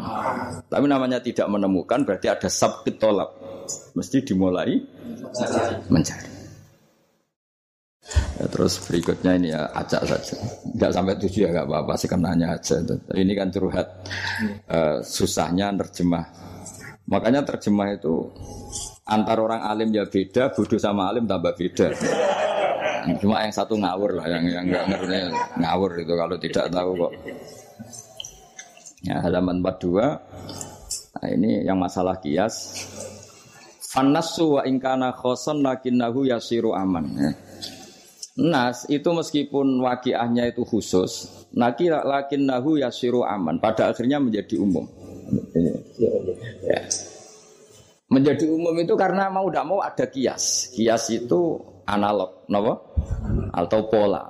Tapi 0.66 0.86
namanya 0.88 1.20
tidak 1.20 1.52
menemukan 1.52 2.08
berarti 2.08 2.28
ada 2.32 2.50
sabit 2.50 2.98
tolak. 2.98 3.30
Mesti 3.94 4.24
dimulai 4.26 4.80
mencari. 5.92 6.32
Ya, 8.42 8.50
terus 8.50 8.82
berikutnya 8.90 9.38
ini 9.38 9.54
ya 9.54 9.70
acak 9.70 10.02
saja. 10.08 10.36
Enggak 10.66 10.92
sampai 10.96 11.14
tujuh 11.20 11.46
ya 11.46 11.50
enggak 11.54 11.68
apa-apa 11.70 11.94
sih 12.00 12.10
kenanya 12.10 12.58
aja. 12.58 12.82
Ini 13.14 13.34
kan 13.38 13.54
curhat 13.54 13.88
uh, 14.72 14.98
susahnya 15.06 15.70
nerjemah 15.76 16.50
Makanya 17.10 17.42
terjemah 17.42 17.98
itu 17.98 18.30
antar 19.10 19.42
orang 19.42 19.66
alim 19.66 19.90
ya 19.90 20.06
beda, 20.06 20.54
bodoh 20.54 20.78
sama 20.78 21.10
alim 21.10 21.26
tambah 21.26 21.58
beda. 21.58 21.90
Cuma 23.18 23.42
yang 23.42 23.54
satu 23.56 23.74
ngawur 23.80 24.22
lah, 24.22 24.30
yang 24.30 24.46
yang 24.46 24.66
nggak 24.70 24.86
ngerti 24.86 25.18
ngawur 25.58 25.92
itu 25.98 26.14
kalau 26.14 26.36
tidak 26.38 26.66
tahu 26.70 26.92
kok. 26.94 27.12
Ya, 29.02 29.24
halaman 29.24 29.64
42. 29.64 30.20
Nah, 31.20 31.28
ini 31.32 31.64
yang 31.66 31.80
masalah 31.80 32.20
kias. 32.22 32.86
Fanasu 33.90 34.60
wa 34.60 34.62
ingkana 34.68 35.16
khoson 35.18 35.66
lakinnahu 35.66 36.30
yasiru 36.30 36.78
aman. 36.78 37.06
Ya. 37.18 37.32
Nas 38.40 38.88
itu 38.88 39.10
meskipun 39.12 39.84
wakiahnya 39.84 40.48
itu 40.48 40.64
khusus, 40.64 41.28
naki 41.52 41.92
lakinnahu 41.92 42.80
yasiru 42.80 43.26
aman. 43.26 43.60
Pada 43.60 43.92
akhirnya 43.92 44.22
menjadi 44.22 44.56
umum. 44.62 44.88
Ya. 46.64 46.82
Menjadi 48.10 48.46
umum 48.50 48.74
itu 48.80 48.94
karena 48.96 49.28
mau 49.30 49.50
tidak 49.50 49.66
mau 49.68 49.80
ada 49.84 50.06
kias. 50.08 50.72
Kias 50.72 51.10
itu 51.12 51.60
analog, 51.90 52.46
nopo? 52.50 52.89
Atau 53.54 53.90
pola. 53.92 54.30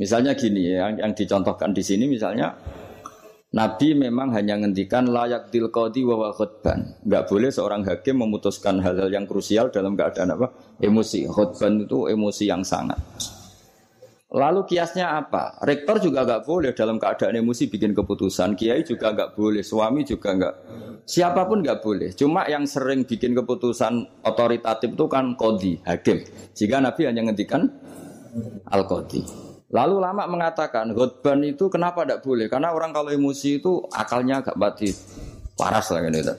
Misalnya 0.00 0.32
gini 0.34 0.72
ya, 0.72 0.88
yang, 0.88 0.98
yang 0.98 1.12
dicontohkan 1.12 1.70
di 1.70 1.84
sini 1.84 2.08
misalnya 2.08 2.56
Nabi 3.52 3.92
memang 3.92 4.32
hanya 4.32 4.56
ngendikan 4.56 5.12
layak 5.12 5.52
tilkodi 5.52 6.08
wa 6.08 6.32
khutban. 6.32 6.96
Enggak 7.04 7.28
boleh 7.28 7.52
seorang 7.52 7.84
hakim 7.84 8.24
memutuskan 8.24 8.80
hal-hal 8.80 9.12
yang 9.12 9.28
krusial 9.28 9.68
dalam 9.68 9.92
keadaan 9.92 10.32
apa? 10.40 10.48
Emosi. 10.80 11.28
Khutban 11.28 11.84
itu 11.84 12.08
emosi 12.08 12.48
yang 12.48 12.64
sangat. 12.64 12.96
Lalu 14.32 14.64
kiasnya 14.64 15.20
apa? 15.20 15.60
Rektor 15.60 16.00
juga 16.00 16.24
nggak 16.24 16.48
boleh 16.48 16.72
dalam 16.72 16.96
keadaan 16.96 17.36
emosi 17.36 17.68
bikin 17.68 17.92
keputusan. 17.92 18.56
Kiai 18.56 18.80
juga 18.80 19.12
nggak 19.12 19.36
boleh, 19.36 19.60
suami 19.60 20.08
juga 20.08 20.32
nggak. 20.32 20.54
Siapa 21.04 21.44
pun 21.44 21.60
nggak 21.60 21.84
boleh. 21.84 22.16
Cuma 22.16 22.48
yang 22.48 22.64
sering 22.64 23.04
bikin 23.04 23.36
keputusan 23.36 24.24
otoritatif 24.24 24.96
itu 24.96 25.04
kan 25.04 25.36
kodi, 25.36 25.76
hakim. 25.84 26.24
Jika 26.56 26.80
Nabi 26.80 27.12
hanya 27.12 27.28
ngendikan 27.28 27.68
al 28.72 28.88
kodi. 28.88 29.20
Lalu 29.72 30.00
lama 30.00 30.24
mengatakan 30.24 30.96
khutban 30.96 31.44
itu 31.44 31.68
kenapa 31.68 32.04
tidak 32.04 32.24
boleh? 32.24 32.48
Karena 32.48 32.72
orang 32.72 32.92
kalau 32.96 33.12
emosi 33.12 33.60
itu 33.60 33.84
akalnya 33.92 34.40
agak 34.40 34.56
mati. 34.56 34.88
Paras 35.56 35.92
lah 35.92 36.08
kan 36.08 36.12
itu. 36.16 36.34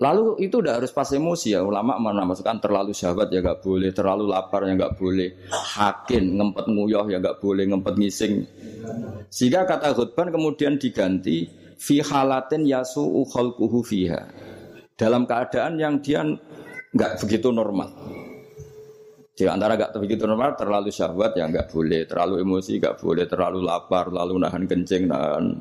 Lalu 0.00 0.48
itu 0.48 0.64
udah 0.64 0.80
harus 0.80 0.96
pas 0.96 1.12
emosi 1.12 1.52
ya 1.52 1.60
ulama 1.60 2.00
menamakan 2.00 2.56
terlalu 2.56 2.96
syahwat 2.96 3.28
ya 3.28 3.44
nggak 3.44 3.60
boleh, 3.60 3.92
terlalu 3.92 4.32
lapar 4.32 4.64
ya 4.64 4.72
nggak 4.72 4.96
boleh, 4.96 5.28
hakin 5.52 6.40
ngempet 6.40 6.72
nguyah 6.72 7.04
ya 7.12 7.20
nggak 7.20 7.36
boleh, 7.36 7.68
ngempet 7.68 8.00
ngising. 8.00 8.48
Sehingga 9.28 9.68
kata 9.68 9.92
khutban 9.92 10.32
kemudian 10.32 10.80
diganti 10.80 11.52
fi 11.76 12.00
halatin 12.00 12.64
yasu 12.64 13.28
khalquhu 13.28 13.84
fiha. 13.84 14.24
Dalam 14.96 15.28
keadaan 15.28 15.76
yang 15.76 16.00
dia 16.00 16.24
nggak 16.96 17.20
begitu 17.20 17.52
normal. 17.52 17.92
Di 19.36 19.44
antara 19.44 19.76
nggak 19.76 20.00
begitu 20.00 20.24
normal, 20.24 20.56
terlalu 20.56 20.88
syahwat 20.88 21.36
ya 21.36 21.44
nggak 21.44 21.68
boleh, 21.76 22.08
terlalu 22.08 22.40
emosi 22.40 22.80
nggak 22.80 22.96
boleh, 23.04 23.28
terlalu 23.28 23.60
lapar, 23.68 24.08
lalu 24.08 24.40
nahan 24.40 24.64
kencing, 24.64 25.12
nahan 25.12 25.60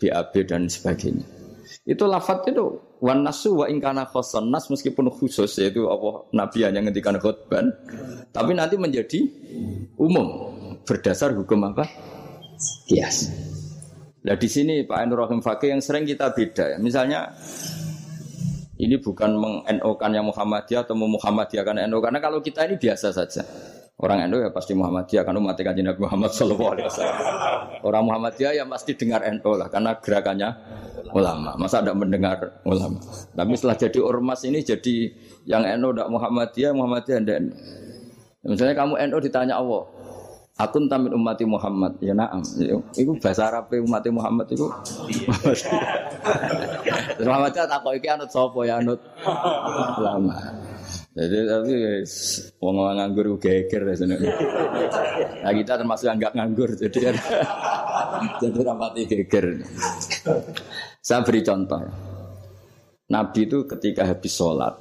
BAB 0.00 0.32
dan 0.48 0.72
sebagainya. 0.72 1.43
Itu 1.84 2.08
lafat 2.08 2.48
itu 2.48 2.80
wan 3.04 3.20
nasu 3.20 3.60
wa 3.60 3.68
ingkana 3.68 4.08
khoson 4.08 4.48
nas 4.48 4.72
meskipun 4.72 5.12
khusus 5.12 5.52
yaitu 5.60 5.84
apa 5.84 6.32
Nabi 6.32 6.64
hanya 6.64 6.80
ngendikan 6.80 7.20
khutban 7.20 7.68
tapi 8.32 8.56
nanti 8.56 8.80
menjadi 8.80 9.20
umum 10.00 10.26
berdasar 10.88 11.36
hukum 11.36 11.60
apa? 11.68 11.84
Kias. 12.88 13.28
Nah 14.24 14.36
di 14.40 14.48
sini 14.48 14.88
Pak 14.88 14.98
Enur 15.04 15.28
Rahim 15.28 15.44
Fakih 15.44 15.76
yang 15.76 15.84
sering 15.84 16.08
kita 16.08 16.32
beda 16.32 16.72
ya. 16.72 16.78
Misalnya 16.80 17.36
ini 18.80 18.96
bukan 18.96 19.36
meng 19.36 19.54
kan 20.00 20.10
yang 20.16 20.24
Muhammadiyah 20.24 20.88
atau 20.88 20.96
Muhammadiyahkan 20.96 21.84
NO 21.84 22.00
karena 22.00 22.18
kalau 22.24 22.40
kita 22.40 22.64
ini 22.64 22.80
biasa 22.80 23.12
saja. 23.12 23.44
Orang 23.94 24.26
NU 24.26 24.42
ya 24.42 24.50
pasti 24.50 24.74
Muhammadiyah 24.74 25.22
karena 25.22 25.38
umat 25.38 25.54
kanjeng 25.54 25.86
Nabi 25.86 26.02
Muhammad 26.02 26.34
Shallallahu 26.34 26.70
Alaihi 26.74 26.86
Wasallam. 26.90 27.18
Orang 27.86 28.02
Muhammadiyah 28.10 28.52
ya 28.58 28.64
pasti 28.66 28.98
dengar 28.98 29.22
NU 29.22 29.50
lah 29.54 29.70
karena 29.70 29.94
gerakannya 30.02 30.50
ulama. 31.14 31.54
Masa 31.54 31.78
tidak 31.78 32.02
mendengar 32.02 32.58
ulama? 32.66 32.98
Tapi 33.30 33.54
setelah 33.54 33.78
jadi 33.78 33.98
ormas 34.02 34.42
ini 34.42 34.66
jadi 34.66 35.14
yang 35.46 35.62
NU 35.78 35.94
tidak 35.94 36.10
Muhammadiyah, 36.10 36.74
Muhammadiyah 36.74 37.18
tidak 37.22 37.38
NU. 37.46 37.54
Misalnya 38.44 38.74
kamu 38.74 38.94
NU 38.98 39.18
ditanya 39.22 39.54
Allah, 39.62 39.86
Akun 40.54 40.86
tamin 40.86 41.10
umati 41.10 41.42
Muhammad. 41.42 41.98
Ya 41.98 42.14
naam. 42.14 42.38
Itu 42.94 43.18
bahasa 43.18 43.50
Arab 43.50 43.74
umat 43.74 44.06
Muhammad 44.10 44.46
itu. 44.54 44.70
Terus 47.18 47.26
Muhammadiyah 47.26 47.66
tak 47.66 47.82
kok 47.82 47.94
iki 47.98 48.06
anut 48.06 48.30
sapa 48.30 48.58
ya 48.62 48.78
anut 48.78 49.02
ulama. 49.98 50.34
Jadi 51.14 51.36
tapi 51.46 51.74
wong 52.58 52.74
nganggur 52.74 53.38
geger 53.38 53.82
ya 53.86 53.94
Nah 55.46 55.52
kita 55.54 55.78
termasuk 55.78 56.10
yang 56.10 56.18
nggak 56.18 56.34
nganggur 56.34 56.70
jadi 56.74 57.14
jadi 58.42 58.58
rapati 58.66 59.02
geger. 59.06 59.62
Saya 60.98 61.22
beri 61.22 61.46
contoh. 61.46 61.82
Nabi 63.14 63.40
itu 63.46 63.62
ketika 63.62 64.02
habis 64.10 64.34
sholat 64.34 64.74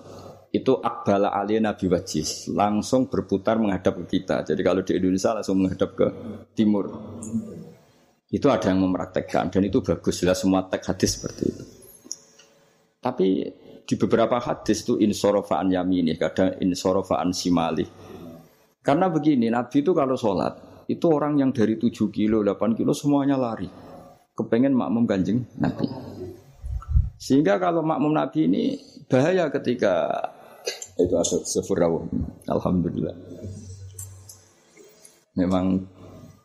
itu 0.53 0.73
akbala 0.81 1.33
ali 1.33 1.57
nabi 1.57 1.89
wajis 1.89 2.49
langsung 2.49 3.09
berputar 3.09 3.61
menghadap 3.61 3.97
ke 4.05 4.17
kita. 4.17 4.41
Jadi 4.41 4.61
kalau 4.65 4.81
di 4.81 4.97
Indonesia 4.97 5.37
langsung 5.37 5.61
menghadap 5.61 5.93
ke 5.93 6.07
timur. 6.57 6.89
Itu 8.33 8.49
ada 8.49 8.73
yang 8.73 8.81
mempraktekkan 8.81 9.53
dan 9.53 9.61
itu 9.61 9.85
bagus 9.85 10.17
jelas 10.17 10.41
semua 10.41 10.65
teks 10.65 10.89
hadis 10.89 11.09
seperti 11.17 11.43
itu. 11.45 11.63
Tapi 12.97 13.45
di 13.83 13.95
beberapa 13.99 14.39
hadis 14.39 14.87
itu 14.87 14.95
insorofaan 14.99 15.71
yamini, 15.71 16.15
kadang 16.15 16.55
insorofaan 16.59 17.35
simali. 17.35 17.83
Karena 18.83 19.07
begini, 19.07 19.47
Nabi 19.47 19.83
itu 19.83 19.91
kalau 19.95 20.15
sholat, 20.15 20.85
itu 20.87 21.05
orang 21.07 21.39
yang 21.39 21.55
dari 21.55 21.79
7 21.79 21.91
kilo, 22.11 22.43
8 22.43 22.75
kilo 22.75 22.91
semuanya 22.91 23.39
lari. 23.39 23.67
Kepengen 24.33 24.73
makmum 24.73 25.05
ganjing 25.05 25.45
Nabi. 25.61 25.87
Sehingga 27.15 27.55
kalau 27.61 27.85
makmum 27.85 28.11
Nabi 28.11 28.49
ini 28.49 28.63
bahaya 29.07 29.47
ketika 29.47 30.09
itu 30.99 31.15
asal 31.15 31.45
sefur 31.47 31.79
Alhamdulillah. 32.49 33.15
Memang 35.39 35.87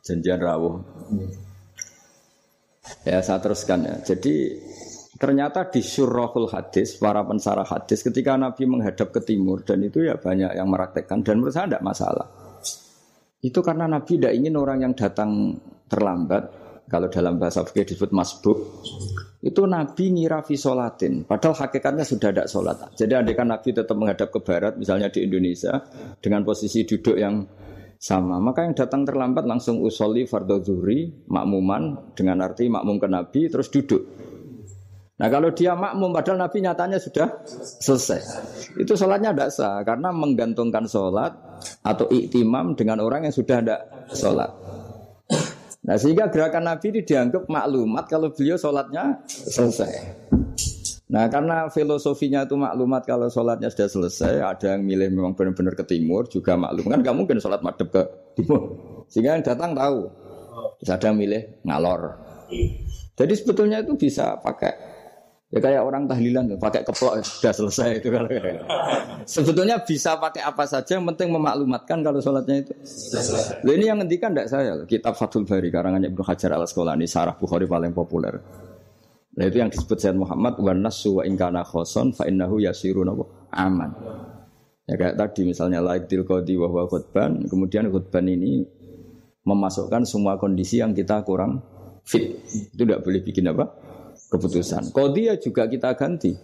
janjian 0.07 0.41
rawuh. 0.41 0.81
Ya 3.05 3.21
saya 3.21 3.41
teruskan 3.43 3.85
ya. 3.85 3.95
Jadi 4.01 4.57
Ternyata 5.19 5.67
di 5.67 5.83
surahul 5.83 6.47
hadis, 6.47 6.95
para 6.95 7.27
pensara 7.27 7.67
hadis, 7.67 8.07
ketika 8.07 8.39
Nabi 8.39 8.71
menghadap 8.71 9.11
ke 9.11 9.19
timur, 9.27 9.67
dan 9.67 9.83
itu 9.83 10.07
ya 10.07 10.15
banyak 10.15 10.55
yang 10.55 10.71
meraktekkan, 10.71 11.27
dan 11.27 11.43
menurut 11.43 11.51
saya 11.51 11.67
tidak 11.67 11.83
masalah. 11.83 12.27
Itu 13.43 13.59
karena 13.59 13.91
Nabi 13.91 14.15
tidak 14.15 14.35
ingin 14.39 14.55
orang 14.55 14.87
yang 14.87 14.95
datang 14.95 15.59
terlambat, 15.91 16.43
kalau 16.87 17.11
dalam 17.11 17.35
bahasa 17.37 17.67
fikih 17.67 17.95
disebut 17.95 18.15
masbuk, 18.15 18.59
itu 19.43 19.63
Nabi 19.67 20.05
ngira 20.15 20.47
solatin, 20.55 21.27
padahal 21.27 21.67
hakikatnya 21.67 22.07
sudah 22.07 22.31
tidak 22.31 22.47
sholat. 22.47 22.79
Jadi 22.95 23.13
andaikan 23.19 23.51
Nabi 23.51 23.75
tetap 23.75 23.99
menghadap 23.99 24.31
ke 24.31 24.39
barat, 24.39 24.79
misalnya 24.79 25.11
di 25.11 25.27
Indonesia, 25.27 25.83
dengan 26.23 26.47
posisi 26.47 26.87
duduk 26.87 27.19
yang 27.19 27.43
sama. 27.99 28.39
Maka 28.39 28.71
yang 28.71 28.79
datang 28.79 29.03
terlambat 29.03 29.45
langsung 29.51 29.83
usoli 29.83 30.31
fardhu 30.31 30.63
zuhri, 30.63 31.27
makmuman, 31.27 32.15
dengan 32.15 32.47
arti 32.47 32.71
makmum 32.71 33.03
ke 33.03 33.09
Nabi, 33.11 33.41
terus 33.51 33.69
duduk. 33.75 34.03
Nah 35.19 35.27
kalau 35.27 35.51
dia 35.51 35.75
makmum 35.75 36.15
padahal 36.15 36.39
Nabi 36.39 36.63
nyatanya 36.63 37.03
sudah 37.03 37.43
selesai. 37.83 38.23
Itu 38.79 38.95
sholatnya 38.95 39.35
tidak 39.35 39.51
sah 39.51 39.83
karena 39.83 40.15
menggantungkan 40.15 40.87
sholat 40.87 41.35
atau 41.83 42.07
iktimam 42.15 42.79
dengan 42.79 43.03
orang 43.03 43.27
yang 43.27 43.35
sudah 43.35 43.59
tidak 43.59 43.81
sholat. 44.15 44.55
Nah 45.83 45.97
sehingga 45.99 46.31
gerakan 46.31 46.71
Nabi 46.71 46.95
ini 46.95 47.01
dianggap 47.03 47.51
maklumat 47.51 48.07
kalau 48.07 48.31
beliau 48.31 48.55
sholatnya 48.55 49.27
selesai. 49.27 49.91
Nah 51.11 51.27
karena 51.27 51.67
filosofinya 51.67 52.47
itu 52.47 52.55
maklumat 52.55 53.03
kalau 53.03 53.27
sholatnya 53.27 53.75
sudah 53.75 53.89
selesai, 53.91 54.33
ada 54.39 54.79
yang 54.79 54.87
milih 54.87 55.11
memang 55.11 55.35
benar-benar 55.35 55.75
ke 55.75 55.83
timur 55.83 56.31
juga 56.31 56.55
maklum 56.55 56.95
kan 56.95 57.03
nggak 57.03 57.17
mungkin 57.19 57.43
sholat 57.43 57.59
madep 57.59 57.91
ke 57.91 58.03
timur. 58.39 58.79
Sehingga 59.11 59.35
yang 59.35 59.43
datang 59.43 59.75
tahu. 59.75 60.07
Terus 60.79 60.91
ada 60.95 61.11
yang 61.11 61.19
milih 61.19 61.43
ngalor. 61.67 62.03
Jadi 63.19 63.35
sebetulnya 63.35 63.83
itu 63.83 63.99
bisa 63.99 64.39
pakai 64.39 64.98
Ya 65.49 65.65
kayak 65.65 65.81
orang 65.81 66.05
tahlilan 66.05 66.61
pakai 66.61 66.85
keplok 66.85 67.25
sudah 67.25 67.57
selesai 67.57 68.05
itu 68.05 68.13
kalau 68.13 68.29
sebetulnya 69.25 69.81
bisa 69.81 70.21
pakai 70.21 70.45
apa 70.45 70.69
saja 70.69 71.01
yang 71.01 71.09
penting 71.09 71.33
memaklumatkan 71.33 72.05
kalau 72.05 72.21
sholatnya 72.21 72.69
itu. 72.69 72.77
Ini 73.65 73.89
yang 73.89 73.97
ngendikan 74.05 74.37
tidak 74.37 74.53
saya 74.53 74.77
kitab 74.85 75.17
Fathul 75.17 75.49
Bari 75.49 75.73
karangannya 75.73 76.13
Ibnu 76.13 76.21
Hajar 76.21 76.53
al 76.53 76.69
Asqalani 76.69 77.09
Sarah 77.09 77.33
Bukhari 77.33 77.65
paling 77.65 77.97
populer. 77.97 78.37
Nah 79.41 79.45
itu 79.49 79.57
yang 79.57 79.73
disebut 79.73 79.97
Sayyid 79.97 80.21
Muhammad 80.21 80.61
wa 80.61 80.73
nasu 80.77 81.17
wa 81.17 81.25
ingkana 81.25 81.65
khoson 81.65 82.13
fa 82.13 82.29
innahu 82.29 82.61
yasirun 82.61 83.09
aman. 83.49 83.97
Ya 84.85 85.01
kayak 85.01 85.17
tadi 85.17 85.49
misalnya 85.49 85.81
laik 85.81 86.13
tilqadi 86.13 86.61
wa 86.61 86.69
huwa 86.69 86.85
khutban, 86.93 87.49
kemudian 87.49 87.89
khutban 87.89 88.29
ini 88.29 88.69
memasukkan 89.49 90.05
semua 90.05 90.37
kondisi 90.37 90.85
yang 90.85 90.93
kita 90.93 91.25
kurang 91.25 91.65
fit. 92.05 92.37
Itu 92.53 92.85
tidak 92.85 93.01
boleh 93.01 93.25
bikin 93.25 93.49
apa? 93.49 93.88
Keputusan. 94.29 94.93
Kodia 94.93 95.37
juga 95.41 95.67
kita 95.67 95.97
ganti. 95.97 96.37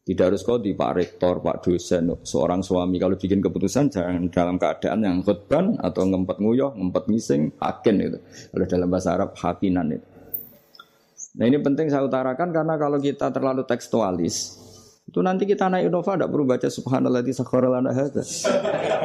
Tidak 0.00 0.26
harus 0.26 0.42
kodi 0.42 0.74
Pak 0.74 0.92
Rektor, 0.96 1.38
Pak 1.44 1.60
dosen, 1.60 2.10
seorang 2.24 2.64
suami 2.64 2.96
kalau 2.96 3.14
bikin 3.20 3.38
keputusan 3.38 3.92
jangan 3.92 4.26
dalam 4.32 4.56
keadaan 4.56 5.06
yang 5.06 5.18
khutban 5.20 5.76
atau 5.76 6.02
ngempet 6.08 6.40
nguyah, 6.40 6.72
ngempet 6.72 7.04
ngising, 7.06 7.54
hakin 7.60 7.96
itu. 8.00 8.18
Kalau 8.50 8.66
dalam 8.66 8.88
bahasa 8.90 9.14
Arab 9.14 9.36
hakinan 9.38 9.92
itu. 9.94 10.06
Nah 11.38 11.44
ini 11.46 11.62
penting 11.62 11.92
saya 11.92 12.02
utarakan 12.10 12.50
karena 12.50 12.74
kalau 12.74 12.98
kita 12.98 13.30
terlalu 13.30 13.62
tekstualis, 13.62 14.58
itu 15.06 15.20
nanti 15.22 15.46
kita 15.46 15.66
naik 15.70 15.90
Innova 15.90 16.14
tidak 16.18 16.30
perlu 16.30 16.46
baca 16.46 16.68
subhanallah 16.70 17.22
di 17.22 17.34
lana 17.70 17.90
hadza. 17.94 18.22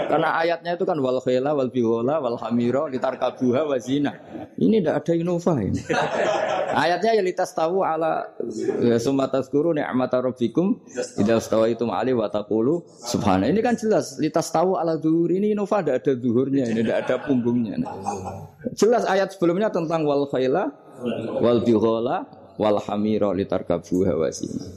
Karena 0.05 0.37
ayatnya 0.41 0.73
itu 0.73 0.85
kan 0.85 0.97
wal 1.01 1.17
khayla 1.21 1.53
wal 1.53 1.69
bihola 1.69 2.17
wal 2.17 2.37
hamira 2.41 2.89
litarkabuha 2.89 3.61
wa 3.65 3.77
zina. 3.77 4.13
Ini 4.57 4.81
tidak 4.81 5.05
ada 5.05 5.13
Innova 5.13 5.53
ini. 5.61 5.81
Ayatnya 6.75 7.15
ya 7.15 7.23
litas 7.23 7.55
tahu 7.55 7.87
ala 7.87 8.35
ya 8.83 8.99
sumatas 8.99 9.47
guru 9.47 9.71
ni'mata 9.71 10.19
rabbikum 10.19 10.83
idza 11.15 11.39
stawaitum 11.39 11.87
ali 11.87 12.11
wa 12.11 12.27
taqulu 12.27 12.83
subhana. 12.99 13.47
Ini 13.47 13.63
kan 13.63 13.79
jelas 13.79 14.19
litas 14.19 14.51
tahu 14.51 14.75
ala 14.75 14.99
zuhur 14.99 15.31
ini 15.31 15.55
Innova 15.55 15.79
tidak 15.79 16.03
ada 16.03 16.13
zuhurnya, 16.19 16.67
ini 16.67 16.83
tidak 16.83 17.07
ada 17.07 17.15
punggungnya. 17.23 17.79
Jelas 18.75 19.07
ayat 19.07 19.31
sebelumnya 19.31 19.71
tentang 19.71 20.03
wal 20.03 20.27
khayla 20.27 20.67
wal 21.39 21.63
bihola 21.63 22.27
wal 22.59 22.77
hamira 22.83 23.31
litarkabuha 23.31 24.13
wa 24.19 24.27
zina. 24.27 24.67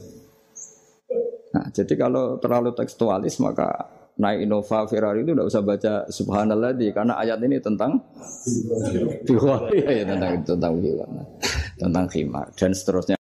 Nah, 1.49 1.67
jadi 1.75 1.99
kalau 1.99 2.39
terlalu 2.39 2.77
tekstualis 2.79 3.43
maka 3.43 3.99
naik 4.19 4.45
Innova 4.45 4.85
Ferrari 4.91 5.23
itu 5.23 5.31
tidak 5.33 5.47
usah 5.47 5.63
baca 5.63 5.93
Subhanallah 6.11 6.75
di 6.75 6.91
karena 6.91 7.15
ayat 7.23 7.39
ini 7.39 7.63
tentang 7.63 8.03
biwa 9.23 9.71
ya, 9.79 10.03
tentang 10.05 10.43
tentang 10.43 10.75
biwa 10.83 11.07
tentang 11.79 12.11
khimar 12.11 12.53
dan 12.53 12.77
seterusnya 12.77 13.17